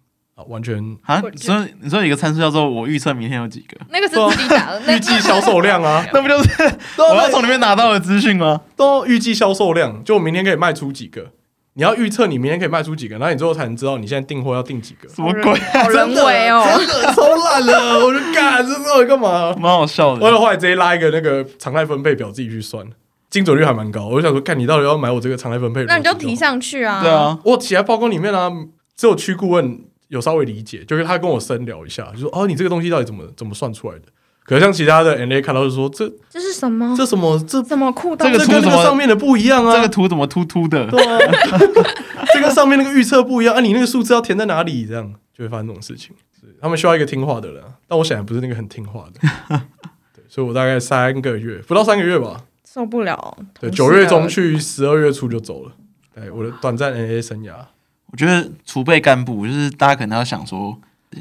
[0.45, 1.21] 完全啊！
[1.37, 6.51] 所以你说一个参数叫做我预测明天有几个，那个是自己打的，预计销售量啊，那不就是
[6.99, 8.61] 我要从里面拿到的资讯吗？
[8.77, 11.33] 都预计销售量，就我明天可以卖出几个，
[11.75, 15.09] 你要预测你明天可以卖出几个，然后你最后才能知道你现在订货要订几个。
[15.09, 15.59] 什么鬼？
[15.81, 18.05] 好人 为哦，真的超烂了！
[18.05, 19.55] 我就干，这到底干嘛？
[19.59, 20.25] 蛮好笑的。
[20.25, 22.87] 我后来直接拉一个那个常态分配表自己去算，
[23.29, 24.07] 精准率还蛮高。
[24.07, 25.85] 我就想说，看你到底要买我这个常态分配？
[25.85, 27.03] 那你就提上去啊。
[27.03, 28.51] 对啊，我写在报告里面啊，
[28.97, 29.81] 只有区顾问。
[30.09, 34.05] 有稍微理解，就是他跟我深聊一下，就说哦，你这个东西到底怎么怎么算出来的？
[34.45, 36.95] 可是像其他的 NA 看到就说这这是什么？
[36.97, 37.39] 这什么？
[37.47, 38.17] 这怎么酷？
[38.17, 39.77] 这个图跟这个上面的不一样啊！
[39.77, 40.87] 这个图怎么突突的？
[40.91, 41.19] 对啊，
[42.33, 43.61] 这跟上面那个预测不一样啊！
[43.61, 44.87] 你那个数字要填在哪里？
[44.87, 46.17] 这样就会发生这种事情。
[46.61, 49.21] 他们需要一个听话的人，但我显然不是那个很听话的。
[50.17, 53.37] 对，所以我大概三个月不到三个月吧，受不了。
[53.61, 55.73] 对，九月中去，十二月初就走了。
[56.15, 57.53] 对，我的短暂 NA 生涯。
[58.11, 60.79] 我觉得储备干部就是大家可能要想说，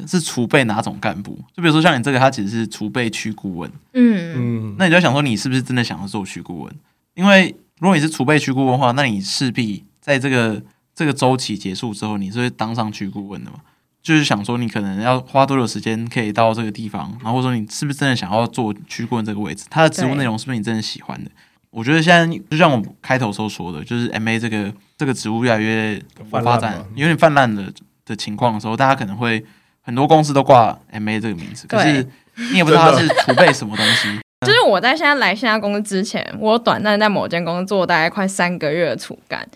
[0.07, 1.37] 是储备哪种干部？
[1.55, 3.71] 就比如说像你这个，他其实是储备区顾问。
[3.93, 6.73] 嗯嗯，那你就要想说，你是不是真的想要做区顾问？
[7.15, 10.61] 因为如果你是储备区顾问的话，那你势必在这个
[10.95, 13.59] 这个周期结束之后，你是会当上区顾问的嘛？
[14.01, 19.65] 就是想说，你可能要花多久时间可以到这个地方，然后或者说你是不是真的想要做区顾问这个位置？
[19.69, 21.29] 他的职务内容是不是你真的喜欢的？
[21.69, 27.71] 我觉得现在就像我开头时候说的，就是 MA 这个这个职务越来越发展，有点泛滥的
[28.05, 29.45] 的情况的时候，大家可能会
[29.81, 32.05] 很多公司都挂 MA 这个名字，可是
[32.51, 34.19] 你也不知道它是储备什么东西。
[34.45, 39.47] 就是我在现在来现在公司之前，我短暂在某间公司做大概快三个月的储干。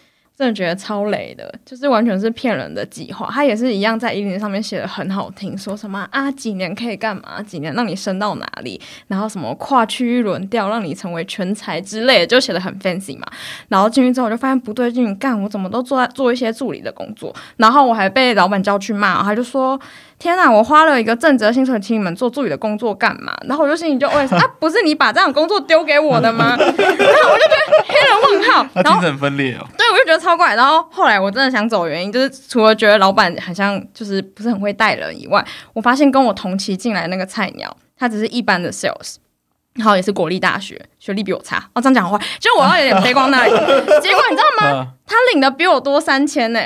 [0.42, 3.30] 真的觉得超雷的，就是完全是骗人的计划。
[3.32, 13.28] 他也是一样在一零上面写的很好听，说什么啊几年可以干嘛，几年让你升到哪里，然后什么跨区域轮调让你成为全才之类的，就写的很 fancy 嘛。
[13.68, 19.80] 然后进去之后我就发现不对劲，干我怎么都做做一些助理的工作，然后我还被老板叫去骂，他就说。
[20.22, 23.36] 天呐，我花了一个正职薪水请你们做助理的工作干嘛？
[23.48, 26.56] 然后我就心里就问啊，不是你把这样工作丢给我的吗？
[26.56, 29.66] 然后我就觉得黑人问号， 然后精神分裂哦。
[29.76, 30.54] 对，我就觉得超怪。
[30.54, 39.16] 然后后来我真的想走的原因，就是除了觉得老板好像就是不是很会带人以外，我发现跟我同期进来那个菜鸟，他只是一般的 sales，
[39.74, 41.58] 然后也是国立大学，学历比我差。
[41.74, 43.50] 哦，这样讲话，就我要有点悲观那里。
[43.50, 43.58] 结
[44.14, 44.88] 果你知道吗？
[45.08, 46.60] 他领的比我多三千呢。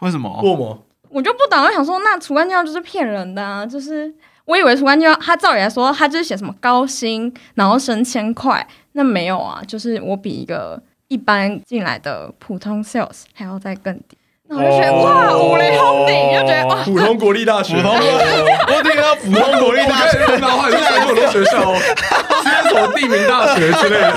[0.00, 0.40] 为什么？
[0.42, 0.86] 为什么？
[1.10, 3.66] 我就不懂，我想说，那除干计划就是骗人的啊！
[3.66, 4.12] 就是
[4.44, 14.16] 我以为除干计划，他照理来说，他就是写什么高薪，然后升千块，那没有啊，就是我比一个一般进来的普通 sales 还要再更低。
[14.52, 24.14] 那我就觉得、哇，五雷轰顶，就觉得哇，普通国立大学，普通我听到普通国立大学，然后还是很多学校，是什么地名大学之类的。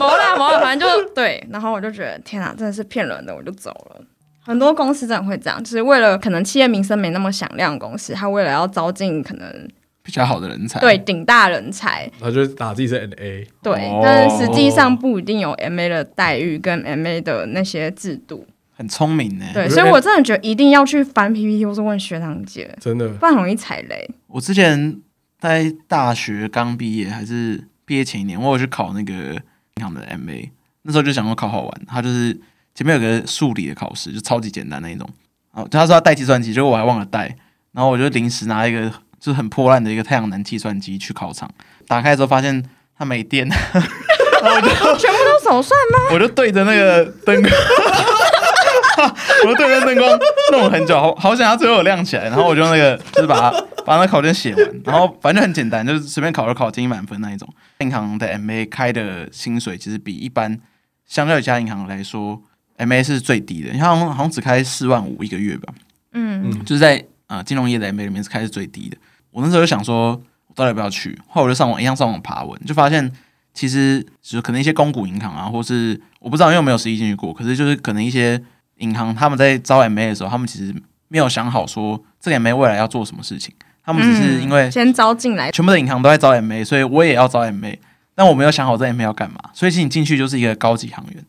[0.00, 4.00] 没啦没啦，反正就对，然后我就觉得天啊，真的是骗人的，我就走了。
[4.44, 9.68] 很多公司真的会这样，就是为了可能企业名声没那么响亮公司，他为了要招进可能
[10.02, 18.44] 比较好的人才，对顶大人才，他就打自己是 N A，对，哦、但是实际上不一定有 MA 的待遇跟 MA 的那些制度。
[18.74, 24.10] 很聪明呢，对，所以我真的觉得一定要去翻 PPT 或是问学长姐，真的，不然容易踩雷。
[24.26, 25.00] 我之前
[25.38, 29.40] 在大学刚毕业还是毕业前一年，我有去考那个
[29.76, 30.50] 银行的 MA，
[30.82, 32.40] 那时候就想说考好玩，他就是。
[32.74, 35.08] 前面有个数理的考试，就超级简单那一种。
[35.52, 37.36] 哦，他说要带计算机，结果我还忘了带。
[37.72, 41.50] 然后我就临时拿一个就是很破烂的一个太阳能计算机去考场，
[41.86, 42.62] 打开之后发现
[42.98, 45.98] 它没电，然后我就全部都手算吗？
[46.12, 47.52] 我就对着那个灯光，
[49.44, 50.18] 我就对着灯光
[50.52, 52.24] 弄了很久，好好想它最后有亮起来。
[52.24, 57.48] 然后我就那个就是把它把那考卷写完，然后反正很简单，就是随便考就考进满分那一种。
[57.78, 60.58] 银行的 MA 开的薪水其实比一般
[61.06, 62.42] 相较于其他银行来说。
[62.82, 65.72] M A 是最低的，你看好像好像只开四万五一个月吧，
[66.12, 66.50] 嗯。
[66.50, 68.96] 嗯，就是在呃金融业的 M A 里面是开是最低的。
[69.30, 71.18] 我那时候就想说，我到底要不要去？
[71.28, 73.10] 后来我就上网一样上网爬文，就发现
[73.54, 78.42] 其实就是可能一些公股银行啊，或是我不知道因为我没有实际进去过，可是就是可能一些
[78.78, 80.74] 银行他们在招 M A 的时候，他们其实
[81.08, 87.78] 没有想好说这个 M A 未来要做什么事情，他们只是因为先招进来，全部的银行都在招 M A，所以我也要招 M A，
[88.14, 91.24] 但我没有想好这 M A 要干嘛，所以其实你进去就是一个高级行员。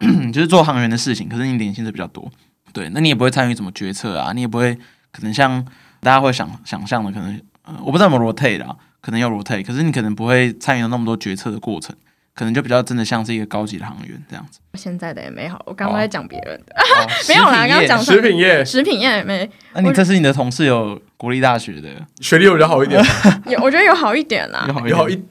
[0.32, 2.30] 就是做行员的事情，可是你年薪是比较多，
[2.72, 4.74] 对，那你也不会参与什么决策啊，你也不会
[5.12, 5.64] 可能像
[6.00, 11.94] 大家会想想象的，可能呃，我不知道有没有 rotate 啦，可能要 rotate，可是你可能不会参与到那么多决策的过程，
[12.34, 14.58] 可能就比较真的像是一个高级的行员这样子。
[14.74, 19.48] 现在的也没好，我刚刚在讲别人的，哦、 没有啦，刚刚讲食品业，食品业也没。
[19.72, 21.88] 那你这是你的同事有国立大学的，
[22.20, 23.02] 学历有比较好一点，
[23.46, 25.14] 有我觉得有好一点啦，有好一。
[25.14, 25.24] 点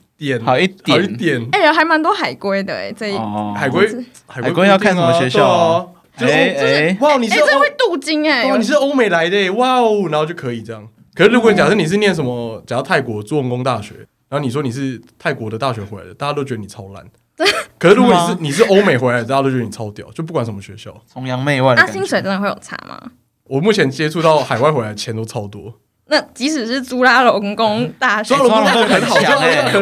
[0.44, 3.18] 好一点，好一点，哎呀，还蛮多海归的哎，这一
[3.56, 3.88] 海归
[4.26, 5.86] 海归要看什么学校啊？
[6.16, 10.86] 哎哎，哇，你是这会镀金哎，你是欧美来的哇哦，然后就可以这样。
[11.14, 13.94] 可是如果假设你是念什么，假如泰国做文工大学，
[14.28, 17.04] 然后你说你是泰国的大学回来的，大家都觉得你超烂。
[17.78, 21.74] 可是如果你是你是欧美回来的，大家都觉得你超屌，就不管什么学校，崇洋媚外。
[21.74, 23.00] 那薪水真的会有差吗？
[23.44, 25.74] 我目前接触到海外回来的钱都超多。
[26.06, 29.14] 那即使是朱拉隆功 大学，朱拉隆功很好，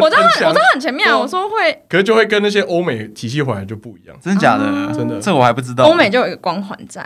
[0.00, 1.18] 我知道，我知道很前面啊。
[1.18, 4.64] 我说会，可是就会跟那些欧美体系回来就不一样，真的假的？
[4.94, 5.84] 真的，这我还不知道。
[5.84, 7.04] 欧美就有一个光环在，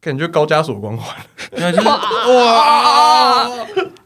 [0.00, 1.16] 感觉高加索光环。
[2.34, 3.48] 哇，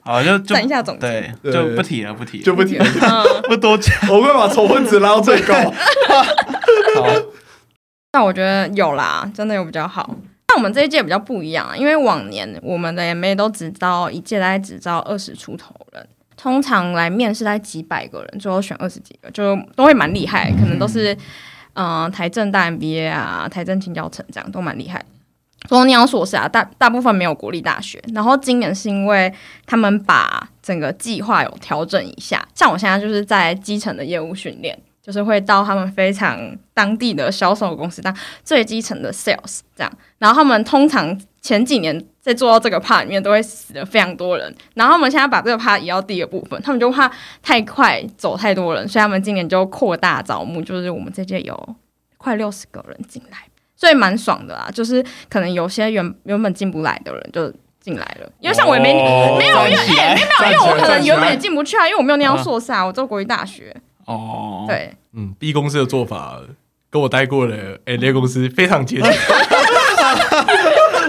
[0.05, 2.85] 好，就等一下总结，对，就不提了，不提，就不提了，
[3.49, 3.95] 不多讲。
[4.11, 5.55] 我会把仇恨值拉到最高。
[5.55, 7.07] 好，
[8.13, 10.15] 那我觉得有啦，真的有比较好。
[10.53, 21.15] 那我们这一届比较不一样啊，因为往年我们的 MA 都只招一届，大概只招二十出头人，通常来面试大概几百个人，最后选二十几个，就都会蛮厉害，可能都是
[21.73, 25.03] 嗯、呃、台政大 MBA 啊，台政青教成这样都蛮厉害。
[25.71, 29.33] 说你要硕士啊，大大部分没有国立大学，然后今年是因为
[29.65, 34.79] 他们把整个计划有调整一下，像我现在就是在基层的业务训练。
[35.03, 36.39] 就是会到他们非常
[36.73, 47.11] 当地的销售公司当最基层的 sales 这样，然后他们通常前几年在做到这个 part 里面都会死了非常多人，然后他们现在把这个 part 移到第二部分，他们就怕
[47.43, 51.77] 太快走太多人，所以他们今年就扩大招募，就是我们这届有
[52.17, 53.39] 快六十个人进来，
[53.75, 54.71] 所以蛮爽的啦。
[54.73, 63.77] 就是可能有些原原本进不来的人就进来了，因为像我也没、哦、没有因为哎没有因为我可能原本也进不去啊，因为我没有那样硕士啊，我做国立大学。
[64.13, 66.41] 哦，对，嗯，B 公司的做法
[66.91, 69.05] 跟我待过的 A 公司非常接近。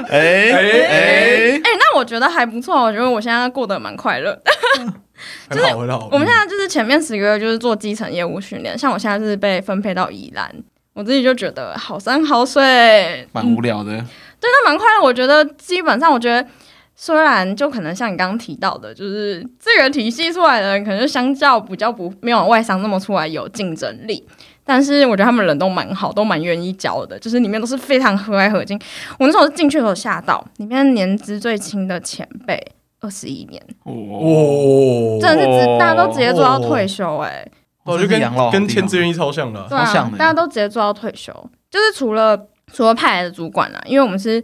[0.10, 4.40] 哎哎哎，那我觉得还不错，我觉得我现在过得蛮快乐。
[5.50, 6.10] 很好很好。
[6.12, 10.54] 我们现在就是前面十个月就是做基层业务训练，像我现在是被分配到宜兰，
[10.94, 13.92] 我自己就觉得好山好水，蛮无聊的。
[14.40, 15.04] 对，那蛮快乐。
[15.04, 16.46] 我觉得基本上，我觉得。
[16.96, 24.24] 虽然就可能像你刚刚提到的，就是这个体系出来的人，可能就相较比较不没有外商那么出来有竞争力，
[24.64, 28.80] 但是我觉得他们人都蛮好，都蛮愿意教的，就是里面都是非常和蔼可亲。
[29.18, 32.64] 我那时候进去的时候吓到，里面年资最轻的前辈
[33.02, 37.52] 二十一年，哦，真的是直大家都直接做到退休，欸，哎，
[37.86, 38.20] 我觉得
[38.52, 41.34] 跟跟签志愿意超像的，对啊，大家都直接做到退休，
[41.72, 42.40] 就是除了
[42.72, 44.42] 除了派来的主管啊，因为我们是。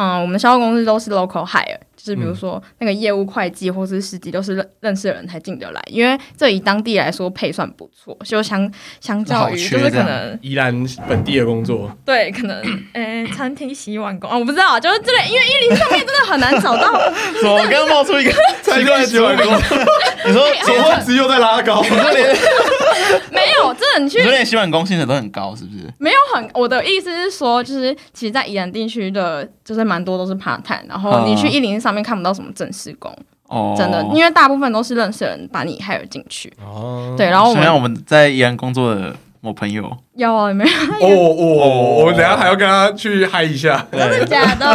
[0.00, 1.80] 嗯，我们销售公司都是 local hire。
[2.04, 10.72] 是比如说那个业务会计或是司机都是认认识的人才进得来，因为这以当地来说配算不错，就相相较于就是可能宜兰
[11.08, 16.92] 本地的工作，对，可能呃餐厅洗碗工啊，我不知道，就是这类，因为一零上面真的很难找到。
[17.44, 18.32] 我刚刚冒出一个
[18.62, 22.36] 餐厅洗碗工，你说 结婚值又在拉高，你说连
[23.30, 25.84] 没有，真的你去，你说连洗碗工薪水都很高，是不是？
[25.98, 33.10] 没有很，我的意思是说，就是其实，在宜兰地区的，就是蛮多都是 part time，然后你去一零上面看不到什么正式工，
[33.48, 40.70] 哦，真的，因为大部分都是认识人把你 hire 进去，哦，对，然后我们我们在宜兰工作的我朋友，有啊，没有？
[40.70, 44.66] 哦 哦，我们等下还要跟他去嗨一下，真的假的？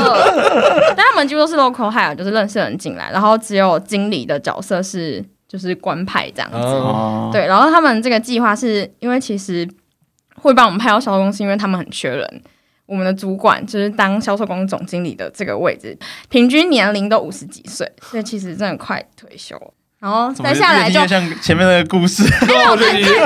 [0.98, 9.70] 但他们几乎都是 local hire，就是认识人进来，然后只有经理的角色是就是官派这样子，哦，对，然后他们这个计划是因为其实。
[10.42, 12.42] 会帮我们派到销售公司，因为他们很缺人。
[12.94, 15.98] 我们的主管就是当销售公司总经理的这个位置，
[16.30, 19.60] 平均年龄都五十几岁，所以其实真的快退休。
[20.00, 22.84] 然后再下来就像前面那个故事， 没有，你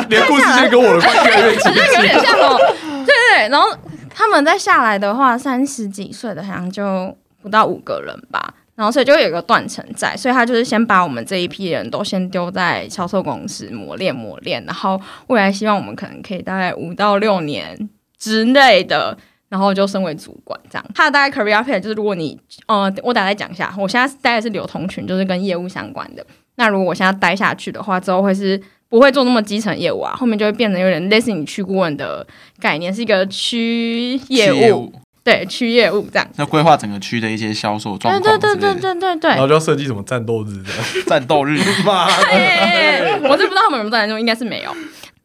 [0.10, 2.56] 连故事线跟我的关系越近，就 有点像哦。
[2.58, 3.67] 对对对，然后
[4.10, 8.53] 他们再下来的话，三十几岁的好像就不到五个人吧。
[8.75, 19.17] 然后所以就有一个断层在，所以他就是先把我们这一批人都先丢在销售公司磨练磨练，然后未来希望我们可能可以大概五到六年之内的，
[19.49, 20.86] 然后就升为主管这样。
[20.93, 26.25] 他的大概 career path 就是如果你，呃，我大概讲一下，我现在待的是流通群，就是跟业务相关的。
[26.55, 32.25] 那如果我现在待下去的话，之后会是不会做那么基层业务啊，后面就会变成有点类似你区顾问的
[32.60, 34.91] 概念，是一个区业务。
[35.23, 42.07] 对区业务这样，要规划整个区的一些销售状况，对对对对对对对，然后就要设计什么战斗日这样， 战斗日嘛，
[43.29, 44.73] 我就不知道他们有没有战斗，应该是没有。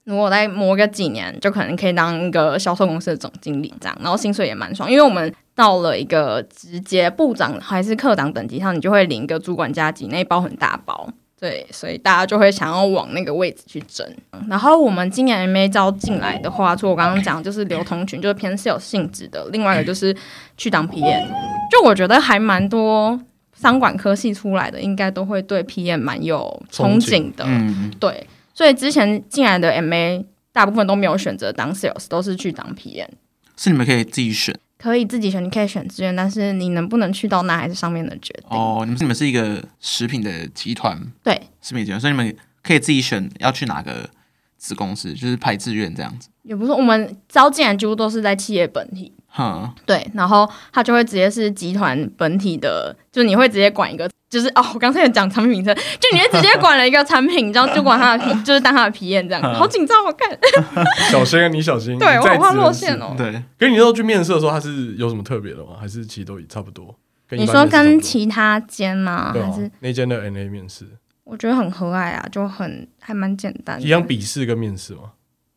[0.04, 11.08] 如果再磨个几年，就可能可以当一个销售公司的总经理这样，然后薪水也蛮爽，因为我们到了一个直接部长还是科长等级上，你就会领一个主管加级，那一包很大包。
[11.38, 14.06] 对，所以大家就会想要往那个位置去争。
[14.48, 19.48] 然后我们今年 MA 招进来的话，就我刚刚讲，就是流通群，就是偏 sales 性质的。
[19.50, 20.16] 另外一个就是
[20.56, 21.26] 去当 PM，
[21.68, 23.20] 就我觉得还蛮多
[23.54, 27.44] 商管科系出来的，应该都会对 PM 蛮有憧憬的。
[27.44, 28.24] 嗯，对。
[28.54, 33.08] 所以之前进来的 MA 大部分都没有选择当 sales，都是去当 PM。
[33.56, 34.54] 是你们可以自己选。
[34.78, 38.48] 可以自己选，你可以选志愿，但是你能不能去到那还是上面的决定。
[38.50, 44.10] 哦，你们你们是一个食品的集团，对，食品集团，所以你们可以自己选要去哪个
[44.56, 46.28] 子公司，就是排志愿这样子。
[46.42, 49.12] 也不是，我们招进来几乎都是在企业本体。
[49.32, 60.28] 哼，对，然后他就会直接是集团本体的，就你会直接管一个，就是哦，我刚才有讲产品名称，就你会直接管了一个产品，然后就管他的就是当他的皮验这样，好紧张，我看。
[61.10, 63.14] 小心啊，你小心， 对我很怕落线哦。
[63.16, 65.76] 对，跟你说去面试的时候，他是有什么特别的吗？
[65.80, 66.94] 还是其实都差不多？
[67.30, 69.32] 你说跟其他间吗？
[69.32, 70.86] 还是那间的 NA 面试？
[71.24, 75.12] 我觉得很和蔼啊，就很还蛮简单，一样笔试跟面试吗？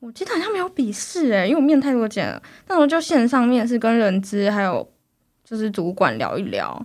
[0.06, 2.40] 我记得好像没有笔试诶，因为我面太多间了。
[2.68, 4.88] 那我就线上面试，跟人资还有
[5.44, 6.80] 就是主管聊一聊，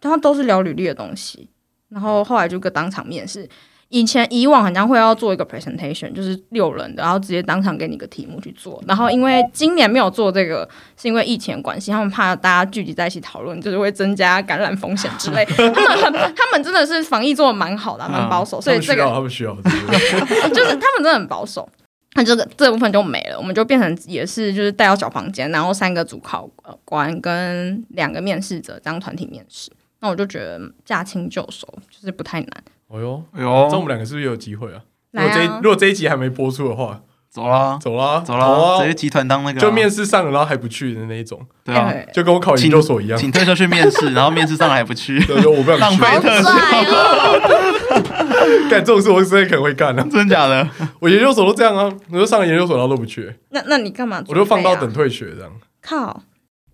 [0.00, 1.46] 然后都是聊履历的东西。
[1.90, 3.46] 然后后来就个当场面试。
[3.90, 8.82] 以前以往好像会要做一个 presentation，就是六人的，然后直接当场给你个题目去做。
[8.88, 15.44] 然后因为今年没有做这个，是因为疫情的关系，他们怕大家聚集在一起讨论，就是会增加感染风险之类。
[15.44, 21.68] 他们很，他们真的是防疫做的蛮好的，蛮保守，所以这个他们需要， 就是他们真的很保守。
[22.14, 26.48] 那这个这部分就没了，我们就变成也是就是带到小房间，然后三个主考
[26.84, 29.70] 官跟两个面试者这样团体面试。
[30.00, 32.64] 那我就觉得驾轻就熟，就是不太难。
[32.88, 34.82] 哎呦哎呦，这我们两个是不是也有机会啊？
[35.12, 46.48] 如果这一如果这一集还没播出的话，走啦走啦走啦，直接集团当那个就面试上了然后还不去的那一种，对啊，就跟我考研究所一样，请退休去面试， 然后面试上了还不去，对我不想去，浪费特休。
[48.68, 50.68] 干这种事我真的可能会干的，真的假的？
[51.00, 53.34] 我研究所都这样啊，我就上了研究所然后都不去。
[53.50, 54.22] 那那你干嘛？
[54.28, 55.50] 我就放到等退学这样。
[55.80, 56.22] 靠！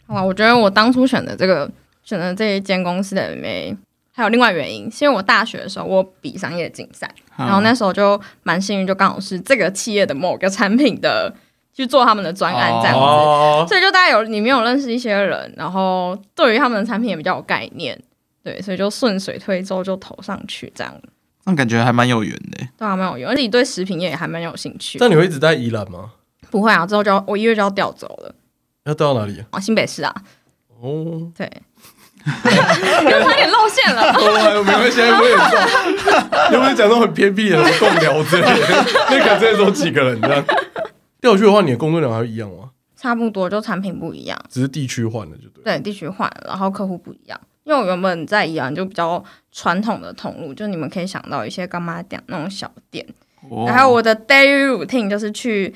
[0.09, 1.71] 哇，我觉得我当初选的这个
[2.03, 3.77] 选的这一间公司的没
[4.19, 11.33] 还有另外原因，是因为我大学的时候我比商业竞赛，然后那时候就蛮幸运，就刚好是这个企业的某个产品的
[11.73, 12.95] 去做他们的专案这样
[13.65, 17.97] 子，所以就大家有里面有认识一些人，然后对于他们的产品也比较有概念。
[18.43, 20.95] 对，所以就顺水推舟就投上去，这样，
[21.45, 22.67] 那感觉还蛮有缘的。
[22.79, 24.97] 对啊，蛮有缘，而且你对食品业也还蛮有兴趣。
[25.01, 26.13] 那你会一直在宜兰吗？
[26.51, 28.35] 不会啊，之后就要我一月就要调走了。
[28.85, 29.45] 要调到哪里？
[29.51, 30.15] 啊，新北市啊。
[30.81, 31.51] 哦，对，
[32.45, 34.13] 差点露馅了。
[34.13, 40.45] 哦，没关系，我也知又不是 讲到很偏僻的共聊之类的，那可能只有几个人这样。
[41.21, 42.71] 调去的话，你的工作量还会一样吗？
[42.97, 45.65] 差不多，就产品不一样，只是地区换了就对。
[45.65, 47.41] 对，地区换，然后客户不一样。
[47.65, 49.23] 因为我原本在宜兰就比较
[49.53, 53.07] 传统的通路，就你们可以想到一些干妈店那种小店。
[53.51, 53.69] Oh.
[53.69, 55.75] 然后我的 daily routine 就是去，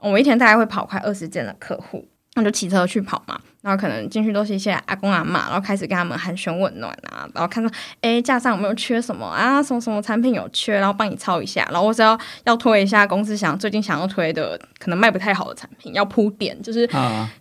[0.00, 2.08] 我一天大概会跑快二十间的客户。
[2.36, 7.70] 那就骑车去跑嘛，然后可能进去都是一些阿公阿妈，然后开始跟他们寒暄问暖啊，然后看到
[8.02, 16.86] 哎架上有没有缺什么啊，什么什么产品有缺，然后帮你抄一下，然后或是要要推一下公司想最近想要推的可能卖不太好的产品，要铺垫，就是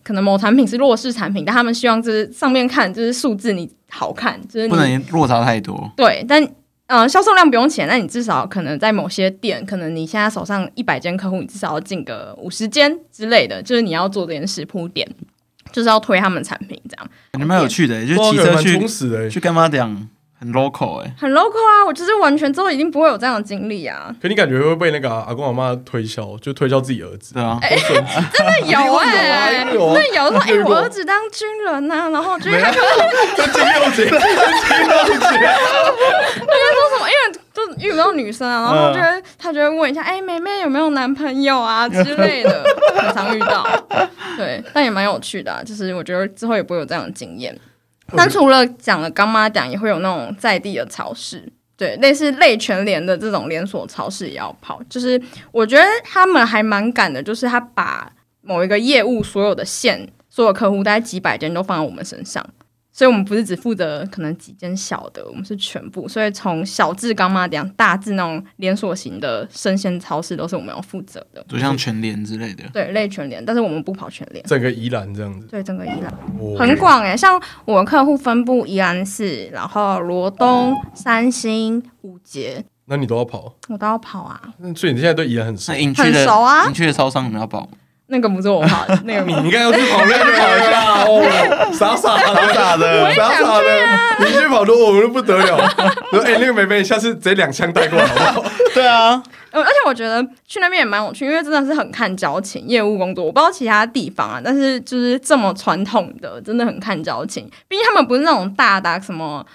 [0.02, 5.92] 可能某产品是弱势产品，但他们希望就是上面看就是数字你好看，就是不能落差太多。
[5.98, 6.48] 对，但。
[6.88, 15.10] 嗯，销售量不用钱，那你至少可能在某些店，可能你现在手上一百间客户，你至少要进个五十间之类的，就是你要做这件事铺点，
[15.74, 17.10] 就是要推他们产品这样。
[17.34, 20.08] 感觉蛮有趣的，欸，就骑车去去干嘛这样？
[20.44, 21.86] 很 local 哎、欸，很 local 啊！
[21.88, 24.14] 我就是完全之后已经不会有这样的经历啊。
[24.22, 27.34] 可你感觉会被那个阿公阿妈推销，就推销自己儿子？
[27.34, 29.80] 对啊，欸、真的有 哎、欸，真的有。
[30.26, 32.84] 有说哎、欸，我儿子当军人呐、啊，然后就是他可能
[33.38, 34.28] 真金又结，真金
[34.84, 35.24] 又结。
[36.44, 37.08] 他就说什么？
[37.08, 37.23] 因为
[37.68, 42.64] 就遇不到女生啊，然后就会他就会问一下，哎、欸，妹妹有没有男朋友啊 之类的，
[42.96, 43.66] 很常遇到。
[44.38, 47.58] 对，但也蛮有趣的、啊，就是我觉得之后也不会有这样的经验。
[48.16, 54.82] 但除了讲了干妈讲，也会有那种在地的超市，对，类似类全联的这种连锁超市也要跑。
[54.90, 55.20] 就是
[55.52, 58.12] 我觉得他们还蛮赶的，就是他把
[58.42, 62.46] 某一个业务所有的线、所有客户，大概几百间都放在我们身上。
[62.96, 66.08] 所以，我们不是只负责可能几间小的，我们是全部。
[66.08, 71.44] 所以，从小至柑仔店，大至那种连锁型的生鲜超市，都是我们要负责的。
[71.50, 74.46] 就像全联之类的，对，类全联，但是我们不跑全联。
[74.46, 77.18] 整个宜兰这样子，对，整个宜兰、哦、很广哎、欸。
[77.18, 83.56] 像我客户分布宜兰市，然后罗东、三星、五结，那你都要跑？
[83.70, 84.40] 我都要跑啊。
[84.60, 86.68] 那所以你现在对宜兰很熟，很熟啊。
[86.68, 87.68] 你去的超商，你们要跑？
[88.08, 93.66] 那个不是我跑，那个 你应该要去跑，那去跑一下哦，傻傻的，傻傻的，傻傻的，
[94.20, 95.58] 你去跑多，我们都不得了。
[96.12, 98.50] 说，哎，那个妹妹，下次直接两枪带过来好不好？
[98.76, 103.24] 对啊，而且我觉得去那边也蛮有趣，因为真的是很看交情，业务工作。
[103.24, 107.50] 我不知道其他地方啊，但是就是这么传统的，真的很看交情。
[107.68, 109.46] 毕竟他们不是那种大的什么。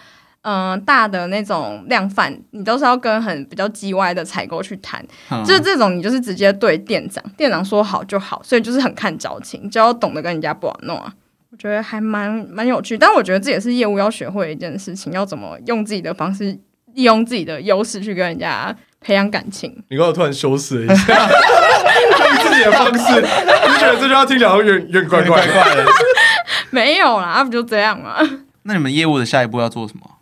[0.49, 11.12] 嗯、呃，大的那种量贩，你都是要跟很比较叽歪的采购去谈，嗯、就是这种你就是直接对店长，店长说好就好，所以就是很看交情，就要懂得跟人家不好弄啊。
[11.51, 16.59] 我觉得还蛮蛮有趣，但我觉得这也是业务要学会的一件事情，要怎么用自己的方式，
[16.94, 19.70] 利用自己的优势去跟人家培养感情。
[19.90, 25.86] 你刚刚突然修饰了一下，用自己的方式，你觉得这句话听起来有点有点怪怪的？
[26.70, 28.16] 没有啦，不就这样吗？
[28.64, 30.17] 那你们业务的下一步要做什么？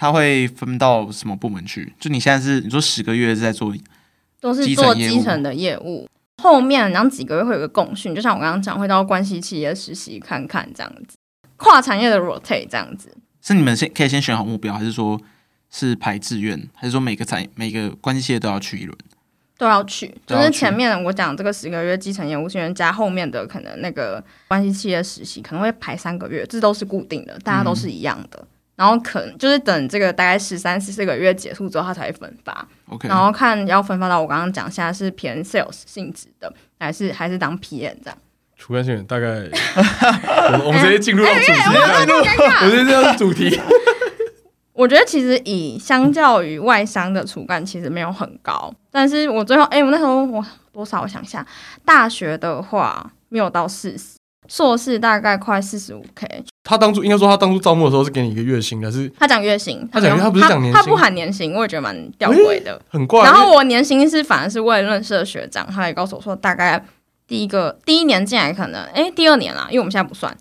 [0.00, 1.92] 他会分到什么部门去？
[2.00, 3.70] 就你现在是你说十个月是在做，
[4.40, 6.08] 都是做基层的业务。
[6.42, 11.18] 后面然后几个月会有个共训，就像我刚刚讲，会到关系企业实习看看这样子，
[11.58, 13.14] 跨产业的 rotate 这样子。
[13.42, 15.20] 是你们先可以先选好目标，还是说
[15.68, 18.96] 是排志愿，还是说每个产每个关系企业都要去一轮？
[19.58, 28.38] 都要去，就是前面我讲这个十个月基层业务训练加后面的可能那个关系企业实习，可能会排三个月，这都是固定的，大家都是一样的。
[28.40, 28.46] 嗯
[28.80, 32.66] 然后可能就是等这个大概十三、十四个月结束之后，他才会分发。
[32.88, 38.16] OK，然后看要分发到我刚刚讲，现在是偏 sales 性质的，还是还是当 PM 这样？
[38.56, 39.26] 主干性大概，
[40.52, 41.52] 我们我们直接进入到主题。
[42.64, 43.60] 我觉得这样是主题。
[44.72, 48.74] 我觉得其实以相较于外商的主干，其实没有很高。
[48.90, 51.02] 但是我最后，哎，我那时候我多少？
[51.02, 51.46] 我想一下，
[51.84, 54.19] 大学的话没有到四十。
[54.50, 56.44] 硕士大概快四十五 K。
[56.64, 59.88] 他当初应该说，他当初招募的时候是给你一个月薪，还是他讲月薪？
[59.90, 63.24] 他讲他不是讲年薪，他不含年薪，我也觉得蛮吊诡的，很怪。
[63.24, 66.84] 然后我年薪是反而是为了认识的学长，他也告诉我说，大概
[67.26, 70.36] 第一个第一年进来可能，哎，第二年啦，因为我们现在不算，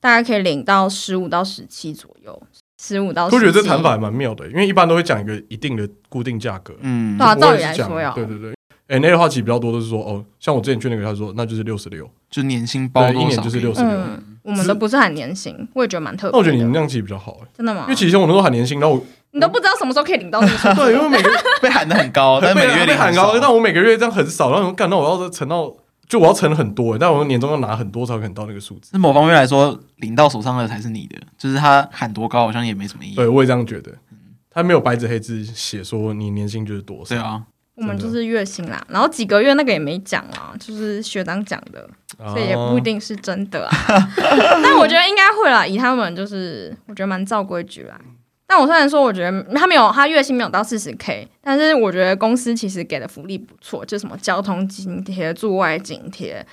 [0.00, 2.42] 大概可以领到十五到十七左右，
[2.80, 3.26] 十五到。
[3.26, 8.54] 我觉得这谈法还蛮妙的，因为一般都会讲一个一定的固定价格，嗯，对啊，照理来说要，对对对。
[8.90, 14.00] 哎，那个话其实比较多都是说，哦，像我之前去那个，他说那就是六十六，就年薪包一年就是六十六。
[14.42, 16.32] 我们都不是喊年薪，我也觉得蛮特别。
[16.32, 17.82] 那我觉得你们那样其实比较好，哎，真的吗？
[17.82, 20.74] 因为其实我们都喊年薪，然后你都不知道什么时候可以领到那个。
[20.74, 21.30] 对，因为每个
[21.62, 25.72] 被喊的很高，但每个月被喊高，但我每个月这样很少，然后干，那我要存到，
[26.08, 28.90] 就我要存很多，但我年终要拿很多才可能到那个数字。
[28.92, 33.14] 那某方面来说，领到手上的才是你的，就是他喊多高好像也没什么意义。
[33.14, 33.92] 对，我也这样觉得，
[34.50, 37.14] 他没有白纸黑字写说你年薪就是多少。
[37.14, 37.42] 对啊。
[37.80, 41.88] 我们就是月薪啦，然后几个月那个也没讲啊，就是学长讲的，
[42.28, 43.72] 所以也不一定是真的啊。
[44.62, 47.98] 但我觉得应该会啦，以他们就是我觉得蛮照规矩啦。
[48.46, 56.44] 但我虽然说我觉得他没有他月薪没有到四十 K，但是我觉得公司其实给的福利不错，就什么交通津贴、住外津贴，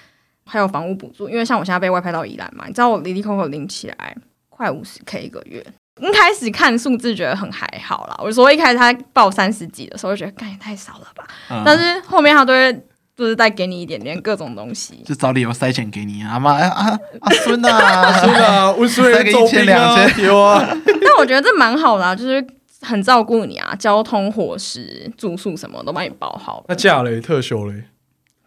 [0.46, 4.16] 还有房屋补助，因为像我现在被外派到宜兰嘛，你知道我离离扣扣领起来
[4.48, 5.66] 快五十 K 一个月。
[6.00, 11.26] 一开始看数字觉得很还好啦，我说一开始他报三十几的时候，就觉得干也太少了吧。
[11.50, 12.74] 嗯、但是后面他都会
[13.16, 16.92] 就是再给你一点点各种东西，就找理由塞钱给你啊妈呀啊
[17.22, 20.64] 啊孙呐孙啊，我孙 塞个一千两千有啊。
[20.86, 22.46] 但我觉得这蛮好的，啊，就是
[22.82, 26.64] 很照顾你啊，交通、伙食、住宿什么都帮你包好。
[26.68, 27.86] 那假嘞，特休嘞？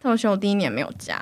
[0.01, 1.21] 特休第一年没有假，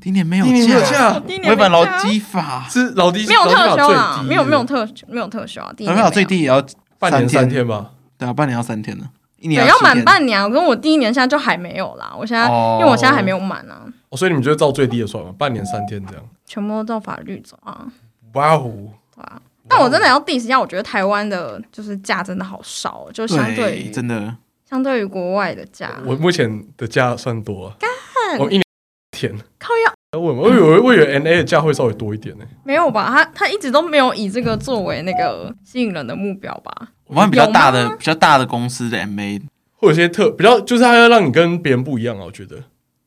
[0.00, 0.44] 第一年没有
[0.84, 2.64] 假，违反劳基法。
[2.70, 6.64] 是劳基没有特休啊，没有没有特没有特休啊，第一年最低也要
[6.98, 7.90] 半年三天吧？
[8.16, 10.40] 对啊，半年要三天呢，一年要满半年。
[10.40, 13.82] 我跟我第一年现在就还没有啦，我现在因为我现在还没有满啊。
[14.10, 17.86] 哦，所以你们就照最低的算嘛，半年三天这样，全部都照法律走啊。
[18.34, 18.72] 哇哦，
[19.14, 24.36] 对啊，但我真的要 diss 一下，我觉得台湾的就是假真的好少，就相对真的。
[24.68, 27.88] 相对于国外的假，我目前的假算多，干，
[28.38, 28.64] 我一年
[29.12, 33.08] 天靠要，我我以为我以为 NA 的价会稍微多一点呢，没有吧？
[33.10, 36.88] 他他一直都没有以这个作为那个吸引人的目标吧？
[37.06, 39.40] 我们比较大的比较大的公司的 MA
[39.76, 42.64] 会有些特比较，就是他要让你跟别人不一样啊，我觉得。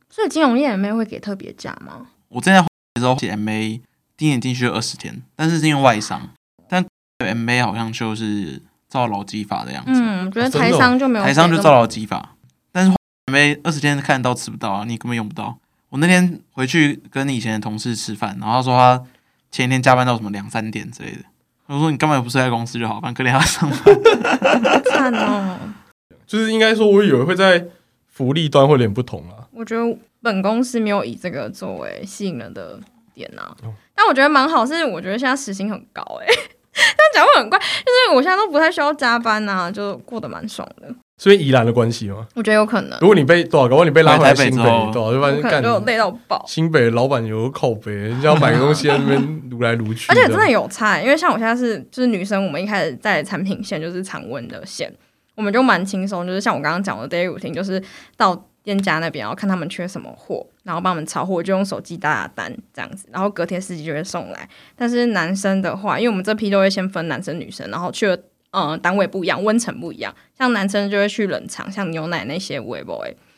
[0.10, 2.08] 所以金融业 MA 会给特别价吗？
[2.30, 2.60] 我正在
[3.00, 3.80] 时候写 MA，
[4.18, 6.30] 第一年进去二十天，但是是因为外商，
[6.68, 6.84] 但
[7.20, 8.64] MA 好像就是。
[8.92, 12.36] 照劳基法的样子，嗯，我觉得台商就没有，台商就照劳基法，
[12.74, 12.94] 但是
[13.32, 15.58] 没二十天看得到吃不到啊，你根本用不到。
[15.88, 19.02] 我那天回去跟你以前的同事吃饭，然后他说他
[19.50, 21.20] 前一天加班到什么两三点之类的，
[21.68, 24.84] 我说你根本不是在公司就好，反正隔天要上班。
[24.92, 25.58] 惨哦，
[26.28, 27.66] 就是应该说，我以为会在
[28.10, 29.48] 福利端会有点不同啊。
[29.52, 32.78] 我觉得本公司没有以这个作为吸引人的
[33.14, 33.56] 点啊，
[33.96, 36.52] 但我觉得蛮好，是我觉得现在时薪很高哎、欸。
[36.76, 40.88] 但讲话很怪，就是我现在都不太需要加班呐、啊，就过得蛮爽的。
[41.18, 42.26] 所以宜兰的关系吗？
[42.34, 42.98] 我觉得有可能。
[43.00, 46.44] 如果你被多少个，如果你被拉回来新北，多少就发现干就累到爆。
[46.48, 50.08] 新北老板有口碑，人家要买个东西在那边撸来撸去。
[50.10, 54.92] 而且真的有差，因为像我现在是就是女生，我们一开始在产品线就是常温的线，
[55.36, 57.82] 我们就蛮轻松，就是像我刚刚讲的 daily routine，就是
[58.18, 58.48] 到。
[58.64, 64.48] 店家那边，然后看他们缺什么货，然后帮我们抄货，就用手机打打单这样子，然后隔天司机就会送来。
[64.76, 68.18] 但是男生的话，因为我们这批都会先分男生女生，然后去了
[68.52, 70.14] 嗯单位不一样，温层不一样。
[70.38, 72.84] 像男生就会去冷藏，像牛奶那些 boy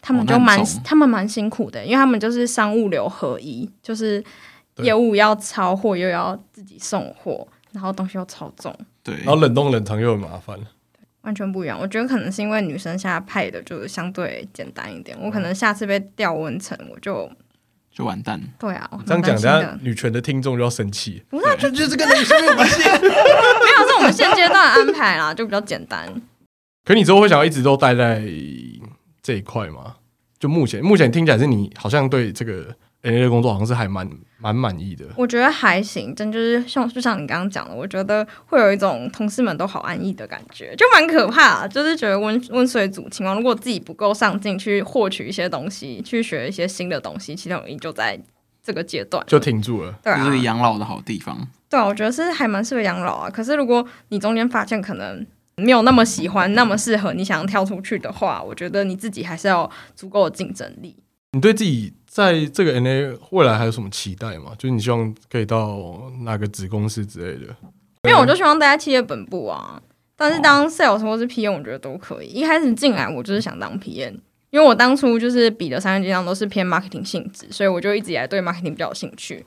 [0.01, 4.21] 他们就蛮、哦、他们蛮辛苦的，因为他们就是商物流合一，就是
[4.77, 10.59] 业务要抄货又要自己送货，然后东西又超重，对，然后冷冻冷藏又很麻烦。
[11.23, 15.17] 完全不一样，我觉得可能是因为女生现在派的就是相对简单一点。
[15.21, 17.29] 我可能下次被调温层，我就
[17.91, 18.41] 就完蛋。
[18.59, 21.23] 对啊，这样讲，等下女权的听众就要生气。
[21.29, 22.79] 不是，就就是跟女生没有关系。
[22.87, 26.07] 没有，是我们现阶段安排啦，就比较简单。
[26.85, 28.21] 可你之后会想要一直都待在
[29.21, 29.95] 这一块吗？
[30.37, 32.75] 就目前，目前听起来是你好像对这个。
[33.03, 43.33] NA 的工作好像是还蛮蛮满意的，我觉得还行，真就是像就像你刚刚讲的，我觉得会有一种同事们都好安逸的感觉，就蛮可怕，就是觉得温温水煮青蛙。
[43.33, 48.19] 如果自己不够上进，去获取一些东西，去学一些新的东西，其实很容易就在
[48.63, 51.37] 这个阶段就停住了，对啊，就是养老的好地方。
[51.69, 53.29] 对啊，我觉得是还蛮适合养老啊。
[53.29, 55.25] 可是如果你中间发现可能
[55.57, 60.95] 没有那么喜欢，那么适合你想要跳出去的话，我觉得你自己还是要足够的竞争力。
[61.33, 64.51] 你对自己在这个 NA 未来还有什么期待吗？
[64.55, 67.55] 就是你希望可以到哪个子公司之类的？
[68.03, 69.81] 因为我就希望大家企业本部啊。
[70.15, 72.27] 但是当 sales 或是 PM，我觉得都可以。
[72.27, 74.13] 一开始进来我就是想当 PM，
[74.51, 79.37] 因为我当初就是比的三个阶段都是偏 marketing 性质，所以我就一直以来对 marketing 比较有兴趣，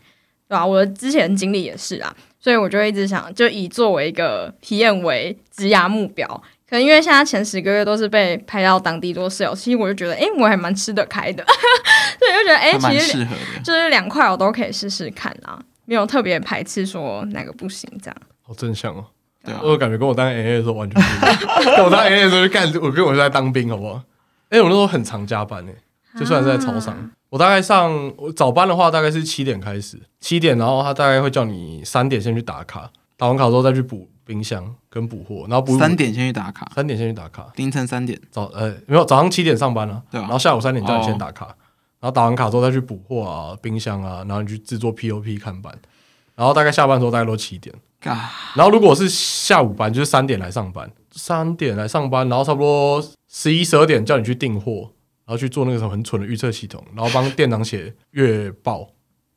[0.49, 0.67] 对吧？
[0.67, 6.43] 我的之前经历也是啊，所以我就一直想就以作为一个 PM 为职涯目标。
[6.69, 11.45] 可能因为现在前十个月都是被派到当地做 sales，其实我就觉得，哎、欸，我还蛮吃得开的，
[12.19, 13.27] 所以就觉得，哎、欸，其实
[13.63, 18.17] 就是两块我都可以试试看啊，没有特别排斥说哪个不行这样。
[18.43, 19.05] 好正向哦，
[19.45, 21.85] 对啊，我感觉跟我当 A A 的时候完全不一样。
[21.87, 24.03] 我当 A A 的时候就干，我跟我是在当兵，好不好？
[24.49, 34.09] 哎、欸，我那时候很常加班诶、欸，就算是在超商，啊、我大概上我早班的话大概是七点开始，七点，然后他大概会叫你三点先去打卡，打完卡之后再去补。
[34.27, 38.21] 冰箱跟补货，然后补三点先去打卡，三点先去打卡，凌晨三点。
[38.29, 41.47] 早呃没有早上七点上班了，对啊，然后下午三点叫你先打卡，
[42.01, 45.73] 然后打完卡之后再去补货啊，冰箱啊，然后你去制作 POP 看板，
[46.35, 47.73] 然后大概下班的时候大概都七点，
[48.57, 54.91] 然后如果是下午班就是三点来上班，三点来上班，然后差不多十一十二点叫你去订货，
[55.25, 58.81] 然后去做那个什么很蠢的预测系统，然后帮店长写月报，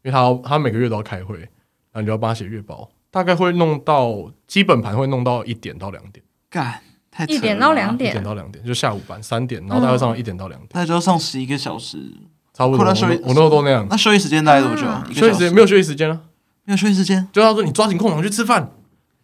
[0.01, 1.47] 因为他他每个月都要开会，然
[1.93, 2.89] 后你就要帮他写月报。
[3.11, 6.79] 大概会弄到基本盘会弄到一点到两点，干
[7.11, 11.97] 太扯了，一点到两点，一点到两点就下午班三点，然后大概上到一点到两点，大概就要上十一个小时，
[12.53, 12.79] 差不多。
[12.79, 13.05] 我那时
[13.39, 13.87] 候都那样。
[13.89, 15.03] 那休息时间大概多久啊？
[15.13, 16.21] 休息时间没有休息时间了，
[16.65, 17.27] 没有休息时间。
[17.33, 18.71] 就他说你抓紧空档去吃饭，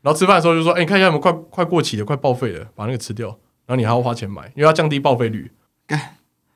[0.01, 3.27] 然后吃饭的时候就说，哎，你看一下有没有快快过期的、快报废的，把那个吃掉。
[3.67, 5.51] 然后你还要花钱买，因为要降低报废率。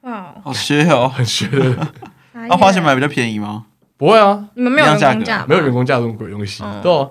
[0.02, 1.88] 哇，好削哦， 很削的。
[2.34, 3.66] 那花钱买比较便宜吗？
[3.98, 7.10] 不会啊，你们没有员工价，没有员工价这种鬼东西，对啊。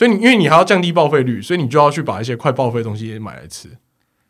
[0.00, 3.68] 所以你因为你还要降低报废率，所以你就要去把一些快报废的东西也买来吃，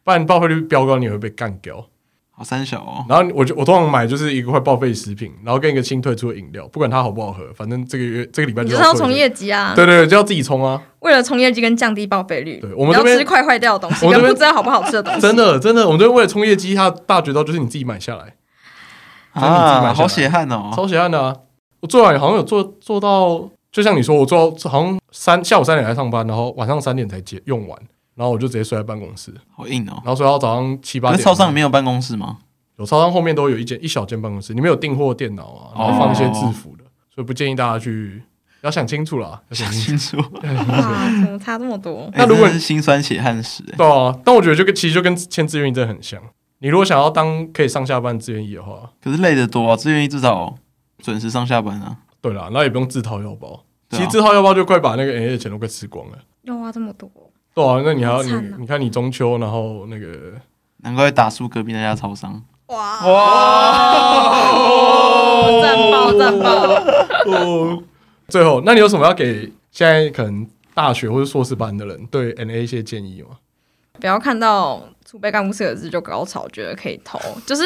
[0.02, 1.86] 不然报废率飙高，你也会被干掉。
[2.32, 3.06] 好三小哦。
[3.08, 9.72] 然后我就我通常买就是一个快报废食品，然后跟一个新推出的饮料，不管它好不好喝，反正这个月这个礼拜就是要冲业绩啊。
[9.76, 10.82] 对对对，就要自己冲啊。
[10.98, 15.20] 为了冲业绩跟降低报废率，对，我们这边要吃快坏掉的东西，我们不知道好不好吃的东西。
[15.20, 18.34] 真的真的，我们这边为了冲业绩，它大绝招就是你自己买下来。
[19.34, 21.36] 啊，好血汗哦，超血汗的啊！
[21.78, 23.48] 我做完好像有做做到。
[23.72, 27.78] 就像你说，我做到好像三下午三点来上班，然后晚上三点才结用完，
[28.14, 29.94] 然后我就直接睡在办公室，好硬哦。
[30.04, 31.22] 然后睡到早上七八点。
[31.22, 32.38] 超商没有办公室吗？
[32.76, 36.84] 有，超商后面都有一间一小间办公室，里面有订货电脑啊，然后放一些制服的，
[37.14, 38.22] 所以不建议大家去，
[38.62, 40.16] 要想清楚了，要 想清楚。
[40.32, 42.10] 哇，怎么差这么多？
[42.14, 44.16] 那如果是心酸血汗史，对啊。
[44.24, 46.20] 但我觉得就跟其实就跟签志愿役真的很像。
[46.62, 49.76] 你如果想要当可以上下班志愿役的话，可是累得多啊。
[49.76, 50.54] 志愿役至少
[51.02, 51.96] 准时上下班啊。
[52.20, 53.64] 对啦，那也不用自掏腰包。
[53.90, 57.10] 其实自掏腰包就快把那个 NA 的钱都快吃光了，要花这么多。
[57.52, 60.32] 对啊，那你还要你你看你中秋，然后那个
[60.78, 62.40] 难怪打输隔壁那家超商。
[62.66, 64.30] 哇哇！
[65.60, 67.82] 赞爆赞爆！
[68.28, 73.30] 最后，那你有什么要给现在可能大学或者硕士班的人对 NA 一些建议吗？
[73.98, 77.64] 不要看到储备干部四个字就高潮，觉得可以投，就是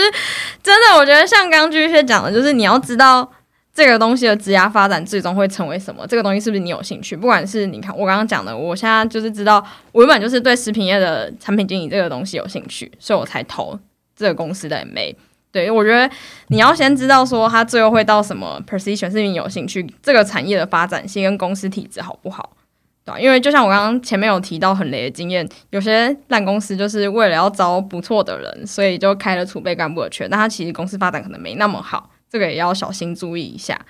[0.63, 0.97] 真的。
[0.97, 3.31] 我觉得像刚刚巨蟹讲的，就是你要知道。
[3.75, 6.07] 这个东西的职涯发展最终会成为什么？
[6.07, 7.17] 这个东西是不是你有兴趣？
[7.17, 13.77] 不管是你看我刚刚讲的，我现在就是知道，我原本就是对食品业的产品经理这个东西有兴趣，所以我才投
[14.15, 15.13] 这个公司的 MA。
[15.51, 16.09] 对，我觉得
[16.49, 22.57] 你要先知道说它最后会到什么 position，是你有兴趣，这个产业的发展性跟公司体制好不好？
[23.05, 32.11] 对，因为就像我刚刚前面有提到很雷的经验，有些烂公司就是为了要招不错的人，所以就开了储备干部的缺，但它其实公司发展可能没那么好。
[32.35, 33.81] 这个也要小心注意一下，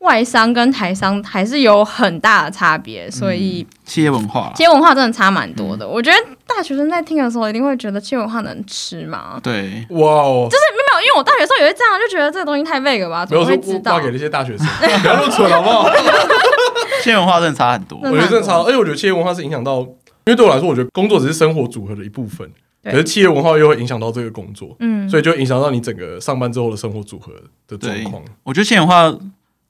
[0.00, 5.88] 外商跟台商还是有很大的差别，所以企业文化，企业文化真的差蛮多的。
[5.88, 9.40] 我觉得大学生在听的时候一定会觉得企业文化能吃吗？
[9.42, 13.24] 对，哇哦，就是没有，因为我大学时候也会这样，就觉得这个东西太 vague 了吧？
[13.24, 13.96] 怎么会知道？
[13.96, 14.66] 发给那些大学生，
[15.00, 15.88] 不要那么蠢好不好？
[17.02, 19.86] 企业文化真的差很多，我觉得真的差，而且我觉得企业文化是影响到，因
[20.26, 22.46] 为对我来说，我觉得工作只是生活组合的一部分。
[22.84, 27.32] 可是企业文化又会影响到这个工作，嗯，所以就影响到你整个上班之后的生活组合
[27.66, 28.22] 的状况。
[28.42, 29.10] 我觉得企业文化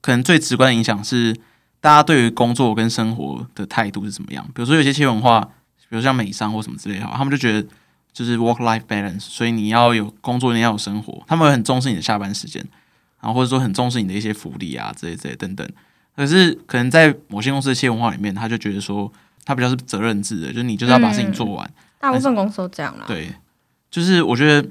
[0.01, 1.35] 可能最直观的影响是
[1.81, 4.45] 大家对于工作跟生活的态度是怎么样。
[4.55, 5.41] 比如说有些企业文化，
[5.89, 7.67] 比如像美商或什么之类的，他们就觉得
[8.13, 12.67] 就是 work life balance，所以你要有工作，你要有生活，他们会很重视你的下班时间，
[13.21, 15.69] 然后或者说很重视你的一些福利啊，这些这些等等。
[16.17, 19.13] 可是可能在某些公司的企业文化里面，他就觉得说
[19.45, 21.71] 他比较是责任制的，就是你就是要把事情做完。
[22.05, 23.05] 大部分公司都这样啦。
[23.07, 23.33] 对，
[23.91, 24.69] 就是我觉得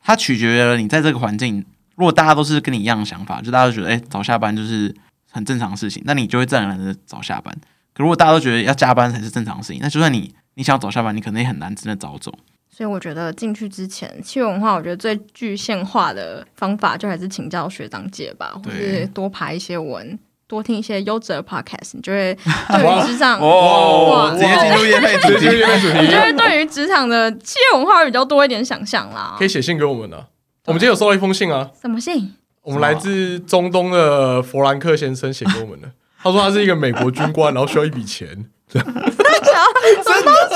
[0.00, 1.64] 它取决于你在这个环境。
[1.94, 4.92] 如果大家都是跟你一样的想法，就大家都觉得哎、欸，早下班就是
[5.30, 7.54] 很正常的事情，那你就会自然而然的早下班。
[7.92, 12.32] 可如果大家都觉得要加班才是正常的事情，那就算你你想要早下班，你可能也很难真的早走。
[12.70, 20.18] 所以我觉得进去之前，企业文化我觉得最具现化的方法，就还是请教学长姐吧，或是多爬一些文。
[20.52, 22.36] 多听一些优质的 podcast，你就会
[22.68, 29.34] 对于职场哇，直接进入业配主题，你就会对于职场的企业文化会比较多一点想象啦。
[29.38, 30.18] 可以写信给我们呢，
[30.66, 31.70] 我们今天有收到一封信啊。
[31.80, 32.34] 什么信？
[32.62, 35.88] 我们来自中东的弗兰克先生写给我们的。
[36.22, 38.28] 他说他是一个美国军官，然后需要一笔钱。
[38.70, 40.54] 什么东西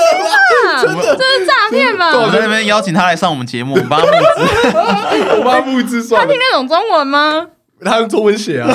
[0.67, 0.83] 啊？
[0.83, 2.11] 这是诈骗吧？
[2.19, 6.21] 我在那边邀请他来上我们节目，我们帮他募资，我帮他募资算。
[6.21, 7.47] 他听得懂中文吗？
[7.83, 8.69] 他用中文写啊。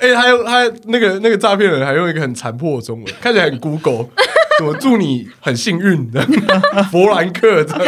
[0.00, 4.06] 哎、欸，还有他那个那个诈骗人还用一个很残破的中文，看起来很 Google，
[4.58, 6.20] 怎么祝你很幸运的
[6.90, 7.78] 弗兰克的，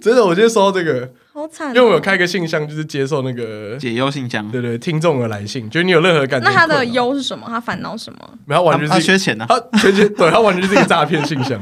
[0.00, 7.46] 真的，我今天收到这个，好惨、喔，因为我有开个信箱，就是接受那个解忧信箱，对，对对，听众的来信，就是你有任何感觉，那他的忧是什么？
[7.46, 8.18] 他烦恼什么？
[8.46, 11.60] 没有，完全是缺钱啊，他缺钱，对他完全是一个诈骗信箱。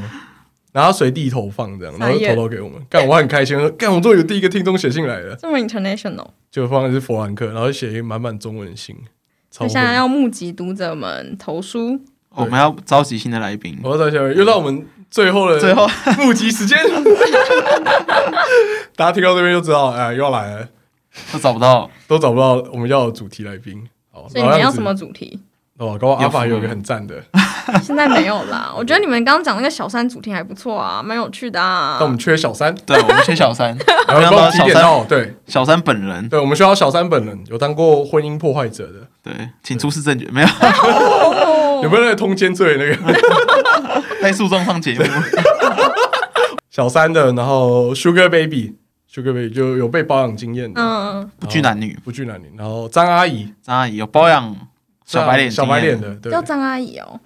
[0.72, 8.97] 然后随地投放这样，然后投投给我们，干我很开心，干我终于有第一个听众写信来了，这么 international，就放的是弗兰克，然后写一个满满中文的信。
[9.57, 12.01] 接下来要募集读者们投书，
[12.31, 15.87] 我们要召集新的来宾，我要召集又到我们最后的最后。
[16.19, 16.77] 募集时间，
[18.97, 20.69] 大家听到这边就知道，哎，又要来了，
[21.33, 25.39] 都找不到，都找不到我们要的主题来宾，好，所以你们要什么主题？
[25.79, 27.23] 哦，刚刚阿法有一个很赞的。
[27.83, 28.73] 现在没有啦。
[28.77, 31.97] 我觉得你们刚刚讲那个小三主题还不错啊，蛮有趣的啊。
[31.99, 33.77] 但我们缺小三，对，我们缺小三。
[34.07, 40.29] 然后帮我小三，对，小三本人，对，我们需要小三本人，有当过婚姻破坏者的，对，请出示证据。
[40.33, 40.49] 没有，
[41.83, 44.03] 有没有那个通奸罪那个？
[44.21, 45.05] 在诉状上节目。
[46.71, 52.53] 小三的，然后 Sugar Baby，Sugar Baby 就有被包养经验的，嗯，不拘男女，不拘男女。
[52.59, 54.57] 然后张阿姨，张阿姨有包养
[55.07, 57.21] 小白脸，小白脸的，叫张阿姨哦。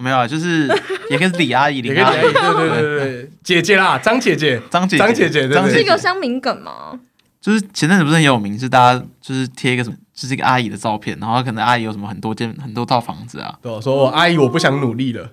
[0.00, 0.66] 没有啊，就是
[1.10, 6.98] 也可以是李阿姨， 李阿姨，对对对对，姐姐啦，张姐姐， 张姐张姐姐，这是一个乡民梗吗？
[7.40, 15.30] 就是前阵子不是很有名，是大家就是贴一个什么，就是一个阿姨的照片，然后可能阿姨有什么很多间很多套房子啊，对，说我阿姨我不想努力了，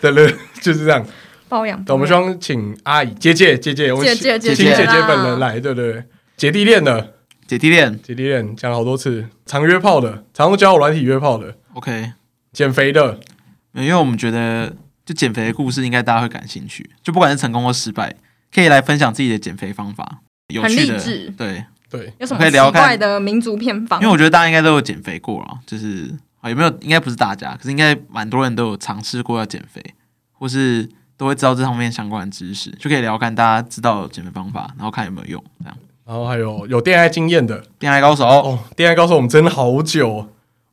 [0.00, 1.04] 对对，就是这样。
[1.48, 6.04] 包养，我们希望请阿姨、姐姐、姐姐，我们请姐姐本人来，对对，
[6.36, 7.14] 姐弟恋的，
[7.46, 12.12] 姐弟恋，姐弟恋讲了好多次，常约炮的，常用交友软体约炮的，OK，
[12.52, 13.18] 减肥的。
[13.82, 14.74] 因为我们觉得，
[15.04, 18.14] 就减肥的故事应该大家会感兴趣，就不管是成功或失败，
[18.52, 20.18] 可以来分享自己的减肥方法，
[20.48, 24.00] 有趣的，对对，有什么奇怪的民族偏方？
[24.00, 26.68] 因为我觉得大家应该都有减肥过了，就是啊有没有？
[26.80, 29.82] 应该不是大家，可是应该蛮多人都有尝试过要减肥，
[30.32, 35.76] 或是都会知道这方面相关的知识，就可以聊看大家知道减肥方法，然后看有没有用这样。
[36.04, 40.28] 然后还有有恋爱经验的恋爱高手哦，恋爱高手我们真的好久。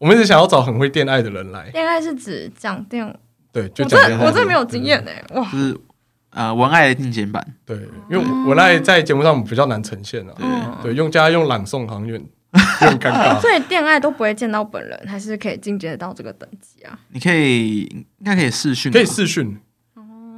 [0.05, 1.67] 我们一直想要找很会恋爱的人来。
[1.73, 3.03] 恋爱是指讲电，
[3.51, 5.75] 对，就我这我这没有经验哎，哇，就是
[6.29, 7.75] 呃文爱的进阶版，对，
[8.07, 10.33] 因为文爱在节目上比较难呈现啊，
[10.83, 12.29] 对对，用加用朗诵好像有点
[12.81, 13.41] 有点尴尬。
[13.41, 16.99] 所以恋爱都不会见到本人，还是可以进阶到这个等级啊？
[17.11, 19.57] 你可以应该可以试训，可以视讯。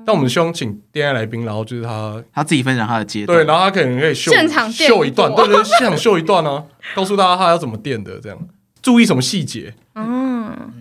[0.05, 6.63] 但我们希望请恋爱来宾，然后就是他他自己分享他的阶段，对，然后他可能可以秀现场秀一段，对对，现场秀一段呢，
[6.95, 8.39] 告诉大家他要怎么电的这样。
[8.87, 9.73] 注意什么细节？
[9.95, 10.71] 嗯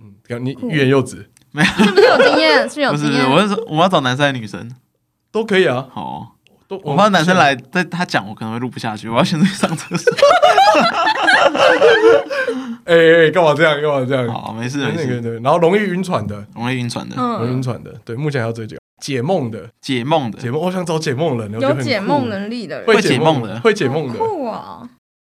[0.00, 1.68] 嗯，你欲言又止，没有？
[1.84, 2.68] 是不是有经验？
[2.68, 3.30] 是有经验？
[3.30, 4.68] 我是说，我要找男生还是女生
[5.30, 5.86] 都可以啊。
[5.92, 6.34] 好，
[6.66, 9.08] 都我怕男生来，在他讲，我可能会录不下去。
[9.08, 10.12] 我要先去 上厕所。
[12.84, 13.80] 哎哎，干嘛这样？
[13.80, 14.28] 干嘛这样？
[14.28, 15.20] 好，没事没事。
[15.20, 17.94] 对，然后容易晕船的，容易晕船的，容易晕船的。
[18.04, 20.60] 对，目前还要追求解梦的，解梦的，解梦。
[20.60, 24.18] 我想找解梦人，有解梦能力的人，会解梦的，会解梦的。
[24.18, 24.82] 酷啊！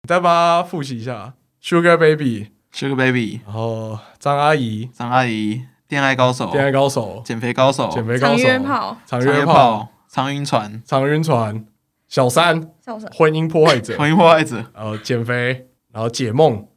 [0.10, 1.32] 再帮他复习一下。
[1.64, 11.66] Sugar Baby，Sugar Baby，然后张阿姨，张阿姨，恋爱高手，恋爱高手，减肥高手，减肥高手，常约炮，常约炮，长晕船，常晕船，
[12.10, 16.68] 小三，小三，婚姻破坏者，婚姻破坏者，然后减肥，然后解梦，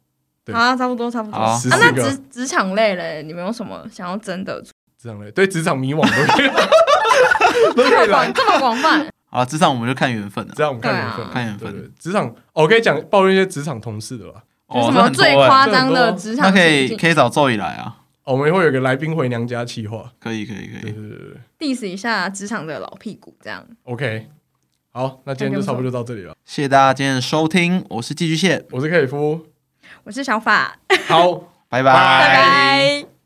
[0.53, 1.37] 啊，差不多，差不多。
[1.37, 4.61] 啊，那职职场类嘞，你们有什么想要争的？
[4.61, 6.01] 职场类，对职场迷惘。
[7.75, 9.05] 都可以，这么广，这么广泛。
[9.31, 11.91] 啊，职场我们就看缘分了，职场我们看缘分，看缘分。
[11.99, 14.43] 职场，我可以讲抱怨一些职场同事的吧。
[14.73, 16.45] 有什么最夸张的职场？
[16.45, 17.95] 那可以可以找周宇来啊。
[18.23, 20.91] 我们会有个来宾回娘家企划，可以可以可以。
[20.91, 23.65] 对对对，diss 一下职场的老屁股，这样。
[23.83, 24.27] OK，
[24.91, 26.35] 好，那今天就差不多就到这里了。
[26.43, 29.45] 谢谢大家今天的收听，我是寄居蟹，我是克里夫，
[30.03, 30.77] 我是小法。
[31.07, 31.35] 好，
[31.69, 33.16] 拜 拜拜拜。